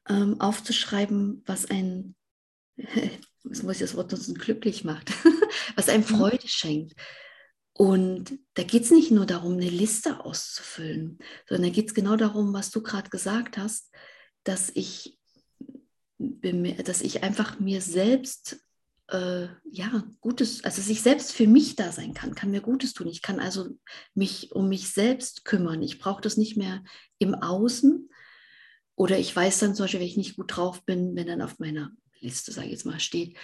ähm, 0.09 0.41
aufzuschreiben, 0.41 1.43
was 1.45 1.67
ein, 1.69 2.15
jetzt 2.77 3.63
muss 3.63 3.75
ich 3.75 3.81
das 3.81 3.95
Wort 3.95 4.11
nutzen, 4.11 4.33
glücklich 4.33 4.83
macht, 4.83 5.13
was 5.75 5.89
einem 5.89 6.01
mhm. 6.01 6.17
Freude 6.17 6.47
schenkt. 6.47 6.95
Und 7.71 8.39
da 8.55 8.63
geht 8.63 8.83
es 8.83 8.91
nicht 8.91 9.11
nur 9.11 9.27
darum, 9.27 9.53
eine 9.53 9.69
Liste 9.69 10.25
auszufüllen, 10.25 11.19
sondern 11.47 11.69
da 11.69 11.75
geht 11.75 11.89
es 11.89 11.93
genau 11.93 12.15
darum, 12.15 12.51
was 12.53 12.71
du 12.71 12.81
gerade 12.81 13.11
gesagt 13.11 13.57
hast, 13.57 13.91
dass 14.43 14.71
ich, 14.73 15.19
dass 16.17 17.01
ich 17.01 17.21
einfach 17.21 17.59
mir 17.59 17.81
selbst 17.81 18.57
äh, 19.07 19.47
ja, 19.69 20.03
Gutes, 20.21 20.63
also 20.63 20.81
sich 20.81 21.01
selbst 21.01 21.33
für 21.33 21.47
mich 21.47 21.75
da 21.75 21.91
sein 21.91 22.13
kann, 22.13 22.35
kann 22.35 22.51
mir 22.51 22.61
Gutes 22.61 22.93
tun. 22.93 23.07
Ich 23.07 23.21
kann 23.21 23.39
also 23.39 23.69
mich 24.13 24.51
um 24.51 24.69
mich 24.69 24.91
selbst 24.91 25.45
kümmern. 25.45 25.81
Ich 25.81 25.99
brauche 25.99 26.21
das 26.21 26.37
nicht 26.37 26.57
mehr 26.57 26.83
im 27.19 27.35
Außen. 27.35 28.09
Oder 28.95 29.17
ich 29.17 29.35
weiß 29.35 29.59
dann 29.59 29.75
zum 29.75 29.85
Beispiel, 29.85 29.99
wenn 29.99 30.07
ich 30.07 30.17
nicht 30.17 30.35
gut 30.35 30.55
drauf 30.55 30.85
bin, 30.85 31.15
wenn 31.15 31.27
dann 31.27 31.41
auf 31.41 31.59
meiner 31.59 31.91
Liste, 32.19 32.51
sage 32.51 32.67
ich 32.67 32.73
jetzt 32.73 32.85
mal, 32.85 32.99
steht, 32.99 33.37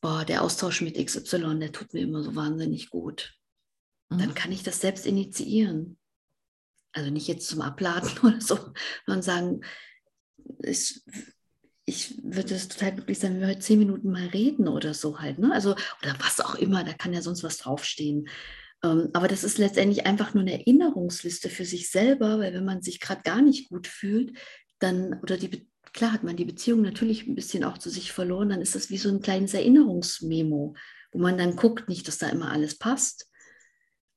boah, 0.00 0.24
der 0.24 0.42
Austausch 0.42 0.80
mit 0.80 0.96
XY, 0.96 1.58
der 1.58 1.72
tut 1.72 1.92
mir 1.92 2.00
immer 2.02 2.22
so 2.22 2.34
wahnsinnig 2.34 2.90
gut. 2.90 3.34
Mhm. 4.08 4.18
Dann 4.18 4.34
kann 4.34 4.52
ich 4.52 4.62
das 4.62 4.80
selbst 4.80 5.06
initiieren. 5.06 5.98
Also 6.92 7.10
nicht 7.10 7.28
jetzt 7.28 7.48
zum 7.48 7.60
Abladen 7.60 8.10
oder 8.22 8.40
so, 8.40 8.72
sondern 9.06 9.22
sagen, 9.22 9.60
es 10.60 11.04
ich 11.90 12.22
würde 12.22 12.54
es 12.54 12.68
total 12.68 12.94
glücklich 12.94 13.18
sein, 13.18 13.34
wenn 13.34 13.40
wir 13.40 13.48
heute 13.48 13.58
zehn 13.58 13.80
Minuten 13.80 14.12
mal 14.12 14.28
reden 14.28 14.68
oder 14.68 14.94
so 14.94 15.18
halt. 15.18 15.40
Ne? 15.40 15.52
Also, 15.52 15.72
oder 15.72 16.14
was 16.20 16.40
auch 16.40 16.54
immer, 16.54 16.84
da 16.84 16.92
kann 16.92 17.12
ja 17.12 17.20
sonst 17.20 17.42
was 17.42 17.58
draufstehen. 17.58 18.28
Ähm, 18.84 19.10
aber 19.12 19.26
das 19.26 19.42
ist 19.42 19.58
letztendlich 19.58 20.06
einfach 20.06 20.32
nur 20.32 20.42
eine 20.42 20.52
Erinnerungsliste 20.52 21.50
für 21.50 21.64
sich 21.64 21.90
selber, 21.90 22.38
weil 22.38 22.54
wenn 22.54 22.64
man 22.64 22.80
sich 22.80 23.00
gerade 23.00 23.22
gar 23.22 23.42
nicht 23.42 23.70
gut 23.70 23.88
fühlt, 23.88 24.38
dann, 24.78 25.18
oder 25.20 25.36
die, 25.36 25.68
klar 25.92 26.12
hat 26.12 26.22
man 26.22 26.36
die 26.36 26.44
Beziehung 26.44 26.80
natürlich 26.80 27.26
ein 27.26 27.34
bisschen 27.34 27.64
auch 27.64 27.76
zu 27.76 27.90
sich 27.90 28.12
verloren, 28.12 28.50
dann 28.50 28.62
ist 28.62 28.76
das 28.76 28.88
wie 28.90 28.98
so 28.98 29.08
ein 29.08 29.20
kleines 29.20 29.52
Erinnerungsmemo, 29.52 30.76
wo 31.10 31.18
man 31.18 31.38
dann 31.38 31.56
guckt, 31.56 31.88
nicht, 31.88 32.06
dass 32.06 32.18
da 32.18 32.28
immer 32.28 32.52
alles 32.52 32.78
passt, 32.78 33.28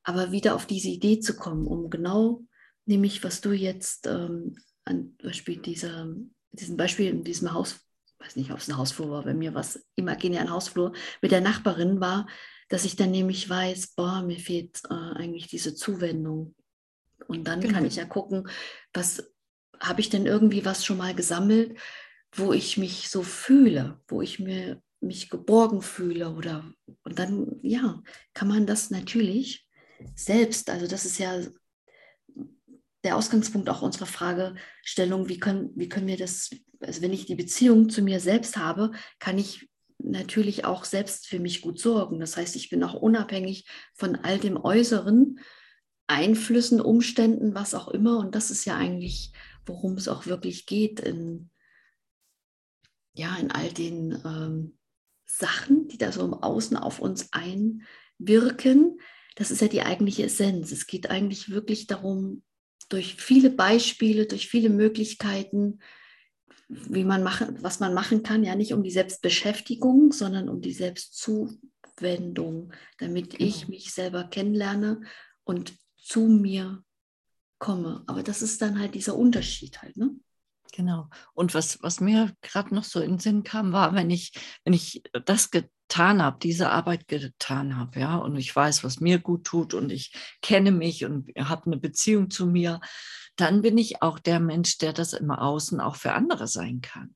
aber 0.03 0.31
wieder 0.31 0.53
auf 0.53 0.67
diese 0.67 0.89
Idee 0.89 1.19
zu 1.19 1.35
kommen, 1.35 1.65
um 1.65 1.89
genau, 1.89 2.43
nämlich 2.85 3.23
was 3.23 3.41
du 3.41 3.51
jetzt 3.51 4.05
ähm, 4.05 4.57
an 4.85 5.15
Beispiel 5.17 5.57
dieser 5.57 6.07
diesem 6.53 6.77
Beispiel 6.77 7.09
in 7.09 7.23
diesem 7.23 7.53
Haus, 7.53 7.79
weiß 8.19 8.35
nicht, 8.35 8.51
ob 8.51 8.59
es 8.59 8.69
ein 8.69 8.77
Hausflur 8.77 9.09
war, 9.09 9.23
bei 9.23 9.33
mir 9.33 9.53
war 9.53 9.61
es 9.61 9.85
imaginär 9.95 10.41
ein 10.41 10.51
Hausflur, 10.51 10.93
mit 11.21 11.31
der 11.31 11.41
Nachbarin 11.41 11.99
war, 11.99 12.27
dass 12.69 12.85
ich 12.85 12.95
dann 12.95 13.11
nämlich 13.11 13.49
weiß, 13.49 13.95
boah, 13.95 14.21
mir 14.21 14.39
fehlt 14.39 14.81
äh, 14.89 14.93
eigentlich 14.93 15.47
diese 15.47 15.75
Zuwendung. 15.75 16.55
Und 17.27 17.45
dann 17.45 17.61
genau. 17.61 17.73
kann 17.73 17.85
ich 17.85 17.95
ja 17.97 18.05
gucken, 18.05 18.49
was 18.93 19.31
habe 19.79 20.01
ich 20.01 20.09
denn 20.09 20.25
irgendwie 20.25 20.65
was 20.65 20.85
schon 20.85 20.97
mal 20.97 21.13
gesammelt, 21.13 21.77
wo 22.33 22.53
ich 22.53 22.77
mich 22.77 23.09
so 23.09 23.21
fühle, 23.21 23.99
wo 24.07 24.21
ich 24.21 24.39
mir 24.39 24.81
mich 25.01 25.29
geborgen 25.29 25.81
fühle 25.81 26.31
oder 26.31 26.63
und 27.03 27.19
dann 27.19 27.59
ja, 27.61 28.01
kann 28.33 28.47
man 28.47 28.65
das 28.65 28.89
natürlich 28.89 29.67
selbst, 30.15 30.69
also 30.69 30.87
das 30.87 31.05
ist 31.05 31.19
ja 31.19 31.41
der 33.03 33.17
Ausgangspunkt 33.17 33.69
auch 33.69 33.81
unserer 33.81 34.05
Fragestellung, 34.05 35.27
wie 35.29 35.39
können, 35.39 35.71
wie 35.75 35.89
können 35.89 36.07
wir 36.07 36.17
das, 36.17 36.51
also 36.79 37.01
wenn 37.01 37.13
ich 37.13 37.25
die 37.25 37.35
Beziehung 37.35 37.89
zu 37.89 38.01
mir 38.01 38.19
selbst 38.19 38.57
habe, 38.57 38.91
kann 39.19 39.37
ich 39.37 39.69
natürlich 39.99 40.65
auch 40.65 40.85
selbst 40.85 41.27
für 41.27 41.39
mich 41.39 41.61
gut 41.61 41.79
sorgen. 41.79 42.19
Das 42.19 42.37
heißt, 42.37 42.55
ich 42.55 42.69
bin 42.69 42.83
auch 42.83 42.93
unabhängig 42.93 43.67
von 43.93 44.15
all 44.15 44.37
dem 44.37 44.57
Äußeren, 44.57 45.39
Einflüssen, 46.07 46.81
Umständen, 46.81 47.55
was 47.55 47.73
auch 47.73 47.87
immer. 47.87 48.19
Und 48.19 48.35
das 48.35 48.51
ist 48.51 48.65
ja 48.65 48.75
eigentlich, 48.75 49.31
worum 49.65 49.93
es 49.93 50.07
auch 50.07 50.25
wirklich 50.25 50.65
geht 50.65 50.99
in, 50.99 51.49
ja, 53.13 53.35
in 53.37 53.51
all 53.51 53.71
den 53.71 54.21
ähm, 54.25 54.77
Sachen, 55.25 55.87
die 55.87 55.97
da 55.97 56.11
so 56.11 56.25
im 56.25 56.33
Außen 56.33 56.77
auf 56.77 56.99
uns 56.99 57.29
einwirken. 57.31 58.99
Das 59.35 59.51
ist 59.51 59.61
ja 59.61 59.67
die 59.67 59.81
eigentliche 59.81 60.23
Essenz. 60.23 60.71
Es 60.71 60.87
geht 60.87 61.09
eigentlich 61.09 61.49
wirklich 61.49 61.87
darum, 61.87 62.43
durch 62.91 63.15
viele 63.15 63.49
Beispiele, 63.49 64.25
durch 64.25 64.47
viele 64.47 64.69
Möglichkeiten, 64.69 65.79
wie 66.67 67.03
man 67.03 67.23
machen, 67.23 67.57
was 67.61 67.79
man 67.79 67.93
machen 67.93 68.23
kann, 68.23 68.43
ja 68.43 68.55
nicht 68.55 68.73
um 68.73 68.83
die 68.83 68.91
Selbstbeschäftigung, 68.91 70.11
sondern 70.11 70.49
um 70.49 70.61
die 70.61 70.73
Selbstzuwendung, 70.73 72.73
damit 72.97 73.31
genau. 73.31 73.43
ich 73.43 73.67
mich 73.67 73.93
selber 73.93 74.25
kennenlerne 74.25 75.01
und 75.43 75.73
zu 75.97 76.21
mir 76.21 76.83
komme. 77.59 78.03
Aber 78.07 78.23
das 78.23 78.41
ist 78.41 78.61
dann 78.61 78.79
halt 78.79 78.95
dieser 78.95 79.15
Unterschied 79.15 79.81
halt, 79.81 79.97
ne? 79.97 80.15
Genau. 80.75 81.07
Und 81.35 81.53
was, 81.53 81.83
was 81.83 82.01
mir 82.01 82.35
gerade 82.41 82.73
noch 82.73 82.83
so 82.83 82.99
in 82.99 83.11
den 83.11 83.19
Sinn 83.19 83.43
kam, 83.43 83.73
war, 83.73 83.93
wenn 83.93 84.09
ich, 84.09 84.33
wenn 84.63 84.73
ich 84.73 85.03
das 85.25 85.51
getan 85.87 86.23
habe, 86.23 86.37
diese 86.41 86.69
Arbeit 86.69 87.07
getan 87.07 87.77
habe, 87.77 87.99
ja, 87.99 88.15
und 88.17 88.35
ich 88.35 88.55
weiß, 88.55 88.83
was 88.83 88.99
mir 88.99 89.19
gut 89.19 89.43
tut 89.45 89.73
und 89.73 89.91
ich 89.91 90.13
kenne 90.41 90.71
mich 90.71 91.05
und 91.05 91.29
habe 91.37 91.67
eine 91.67 91.77
Beziehung 91.77 92.29
zu 92.29 92.47
mir, 92.47 92.79
dann 93.35 93.61
bin 93.61 93.77
ich 93.77 94.01
auch 94.01 94.19
der 94.19 94.39
Mensch, 94.39 94.77
der 94.77 94.93
das 94.93 95.13
im 95.13 95.31
Außen 95.31 95.79
auch 95.79 95.95
für 95.95 96.13
andere 96.13 96.47
sein 96.47 96.81
kann. 96.81 97.15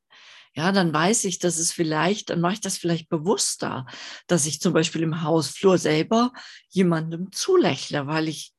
Ja, 0.55 0.71
dann 0.71 0.91
weiß 0.91 1.25
ich, 1.25 1.37
dass 1.37 1.59
es 1.59 1.71
vielleicht, 1.71 2.31
dann 2.31 2.41
mache 2.41 2.53
ich 2.53 2.61
das 2.61 2.77
vielleicht 2.77 3.09
bewusster, 3.09 3.85
dass 4.25 4.47
ich 4.47 4.59
zum 4.59 4.73
Beispiel 4.73 5.03
im 5.03 5.21
Hausflur 5.21 5.77
selber 5.77 6.31
jemandem 6.69 7.31
zulächle, 7.31 8.07
weil 8.07 8.27
ich 8.27 8.53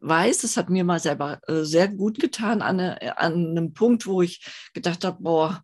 weiß, 0.00 0.42
es 0.44 0.56
hat 0.56 0.70
mir 0.70 0.84
mal 0.84 0.98
selber 0.98 1.40
äh, 1.46 1.62
sehr 1.62 1.88
gut 1.88 2.18
getan 2.18 2.62
an, 2.62 2.80
eine, 2.80 3.18
an 3.18 3.50
einem 3.50 3.72
Punkt, 3.72 4.06
wo 4.06 4.22
ich 4.22 4.44
gedacht 4.72 5.04
habe, 5.04 5.22
boah, 5.22 5.62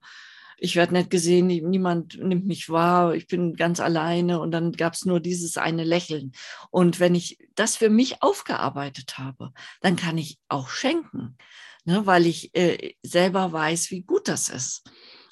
ich 0.61 0.77
werde 0.77 0.93
nicht 0.93 1.09
gesehen, 1.09 1.47
niemand 1.47 2.19
nimmt 2.19 2.47
mich 2.47 2.69
wahr, 2.69 3.15
ich 3.15 3.27
bin 3.27 3.57
ganz 3.57 3.81
alleine 3.81 4.41
und 4.41 4.51
dann 4.51 4.73
gab 4.73 4.93
es 4.93 5.07
nur 5.07 5.19
dieses 5.19 5.57
eine 5.57 5.85
Lächeln. 5.85 6.33
Und 6.71 7.01
wenn 7.01 7.15
ich 7.15 7.39
das 7.55 7.77
für 7.77 7.89
mich 7.89 8.23
aufgearbeitet 8.23 9.19
habe, 9.19 9.53
dann 9.81 9.97
kann 9.97 10.19
ich 10.19 10.39
auch 10.49 10.69
schenken, 10.69 11.39
ne, 11.85 12.05
weil 12.05 12.27
ich 12.27 12.55
äh, 12.55 12.95
selber 13.03 13.53
weiß, 13.53 13.91
wie 13.91 14.03
gut 14.03 14.29
das 14.29 14.51
ist. 14.51 14.89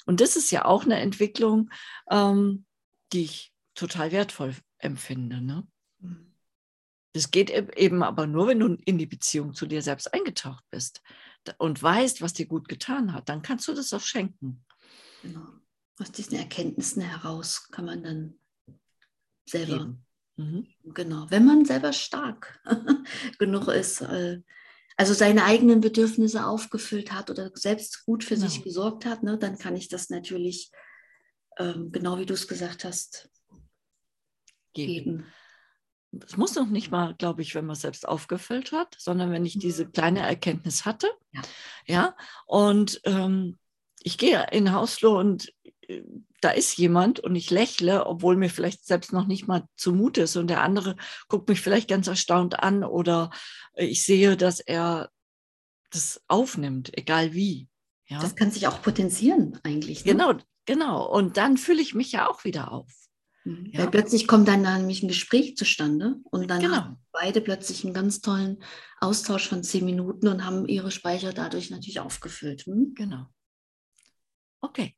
Und 0.07 0.19
das 0.19 0.35
ist 0.35 0.49
ja 0.49 0.65
auch 0.65 0.83
eine 0.83 0.99
Entwicklung, 0.99 1.69
ähm, 2.09 2.65
die 3.13 3.25
ich 3.25 3.53
total 3.75 4.11
wertvoll 4.11 4.55
empfinde. 4.79 5.41
Ne? 5.41 5.67
Mhm. 5.99 6.33
Das 7.13 7.29
geht 7.29 7.51
eben 7.51 8.01
aber 8.01 8.25
nur, 8.25 8.47
wenn 8.47 8.59
du 8.59 8.77
in 8.85 8.97
die 8.97 9.05
Beziehung 9.05 9.53
zu 9.53 9.67
dir 9.67 9.83
selbst 9.83 10.11
eingetaucht 10.11 10.63
bist 10.71 11.03
und 11.59 11.81
weißt, 11.81 12.23
was 12.23 12.33
dir 12.33 12.47
gut 12.47 12.67
getan 12.67 13.13
hat. 13.13 13.29
Dann 13.29 13.43
kannst 13.43 13.67
du 13.67 13.73
das 13.73 13.93
auch 13.93 14.01
schenken. 14.01 14.65
Genau. 15.21 15.47
Aus 15.99 16.11
diesen 16.11 16.37
Erkenntnissen 16.37 17.01
heraus 17.01 17.69
kann 17.71 17.85
man 17.85 18.03
dann 18.03 18.39
selber. 19.45 19.97
Mhm. 20.37 20.67
Genau, 20.85 21.29
wenn 21.29 21.45
man 21.45 21.65
selber 21.65 21.91
stark 21.91 22.61
genug 23.39 23.67
ist, 23.67 24.01
äh, 24.01 24.41
also 24.95 25.13
seine 25.13 25.43
eigenen 25.43 25.81
Bedürfnisse 25.81 26.45
aufgefüllt 26.45 27.11
hat 27.11 27.29
oder 27.29 27.51
selbst 27.53 28.05
gut 28.05 28.23
für 28.23 28.35
genau. 28.35 28.47
sich 28.47 28.63
gesorgt 28.63 29.05
hat, 29.05 29.23
ne, 29.23 29.37
dann 29.37 29.57
kann 29.57 29.75
ich 29.75 29.89
das 29.89 30.09
natürlich, 30.09 30.71
ähm, 31.57 31.91
genau 31.91 32.17
wie 32.17 32.25
du 32.25 32.33
es 32.33 32.47
gesagt 32.47 32.85
hast, 32.85 33.29
geben. 34.73 35.25
es 36.25 36.37
muss 36.37 36.55
noch 36.55 36.67
nicht 36.67 36.91
mal, 36.91 37.15
glaube 37.15 37.41
ich, 37.41 37.55
wenn 37.55 37.65
man 37.65 37.75
es 37.75 37.81
selbst 37.81 38.07
aufgefüllt 38.07 38.71
hat, 38.71 38.95
sondern 38.97 39.31
wenn 39.31 39.45
ich 39.45 39.57
diese 39.57 39.89
kleine 39.89 40.19
Erkenntnis 40.19 40.85
hatte. 40.85 41.09
Ja. 41.31 41.41
ja 41.85 42.17
und 42.45 43.01
ähm, 43.03 43.57
ich 44.01 44.17
gehe 44.17 44.47
in 44.51 44.73
Hausflur 44.73 45.17
und 45.17 45.53
äh, 45.87 46.03
da 46.41 46.51
ist 46.51 46.77
jemand 46.77 47.19
und 47.19 47.35
ich 47.35 47.49
lächle, 47.51 48.05
obwohl 48.05 48.37
mir 48.37 48.49
vielleicht 48.49 48.85
selbst 48.85 49.11
noch 49.11 49.27
nicht 49.27 49.47
mal 49.47 49.65
zumute 49.75 50.21
ist 50.21 50.37
und 50.37 50.47
der 50.47 50.61
andere 50.61 50.95
guckt 51.27 51.49
mich 51.49 51.61
vielleicht 51.61 51.89
ganz 51.89 52.07
erstaunt 52.07 52.59
an 52.59 52.83
oder 52.83 53.29
ich 53.75 54.05
sehe, 54.05 54.37
dass 54.37 54.59
er 54.59 55.09
das 55.91 56.21
aufnimmt, 56.27 56.97
egal 56.97 57.33
wie. 57.33 57.67
Ja? 58.07 58.19
Das 58.19 58.35
kann 58.35 58.51
sich 58.51 58.67
auch 58.67 58.81
potenzieren 58.81 59.59
eigentlich. 59.63 60.05
Ne? 60.05 60.11
Genau, 60.11 60.33
genau. 60.65 61.05
Und 61.11 61.37
dann 61.37 61.57
fühle 61.57 61.81
ich 61.81 61.93
mich 61.93 62.11
ja 62.11 62.29
auch 62.29 62.43
wieder 62.43 62.71
auf. 62.71 62.91
Mhm. 63.43 63.69
Ja. 63.71 63.79
Weil 63.79 63.91
plötzlich 63.91 64.27
kommt 64.27 64.47
dann 64.47 64.61
nämlich 64.61 65.03
ein 65.03 65.07
Gespräch 65.07 65.55
zustande 65.57 66.15
und 66.23 66.49
dann 66.49 66.61
genau. 66.61 66.75
haben 66.75 66.97
beide 67.11 67.41
plötzlich 67.41 67.83
einen 67.83 67.93
ganz 67.93 68.21
tollen 68.21 68.63
Austausch 68.99 69.47
von 69.47 69.63
zehn 69.63 69.85
Minuten 69.85 70.27
und 70.27 70.45
haben 70.45 70.67
ihre 70.67 70.91
Speicher 70.91 71.33
dadurch 71.33 71.69
natürlich 71.69 71.99
aufgefüllt. 71.99 72.65
Hm? 72.65 72.93
Genau. 72.95 73.27
Okay. 74.61 74.95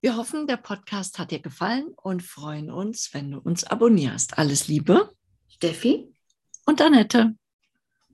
Wir 0.00 0.16
hoffen, 0.16 0.46
der 0.46 0.56
Podcast 0.56 1.18
hat 1.18 1.30
dir 1.30 1.40
gefallen 1.40 1.94
und 1.96 2.22
freuen 2.22 2.70
uns, 2.70 3.12
wenn 3.12 3.30
du 3.30 3.38
uns 3.38 3.64
abonnierst. 3.64 4.38
Alles 4.38 4.68
Liebe. 4.68 5.12
Steffi 5.48 6.14
und 6.66 6.80
Annette. 6.80 7.34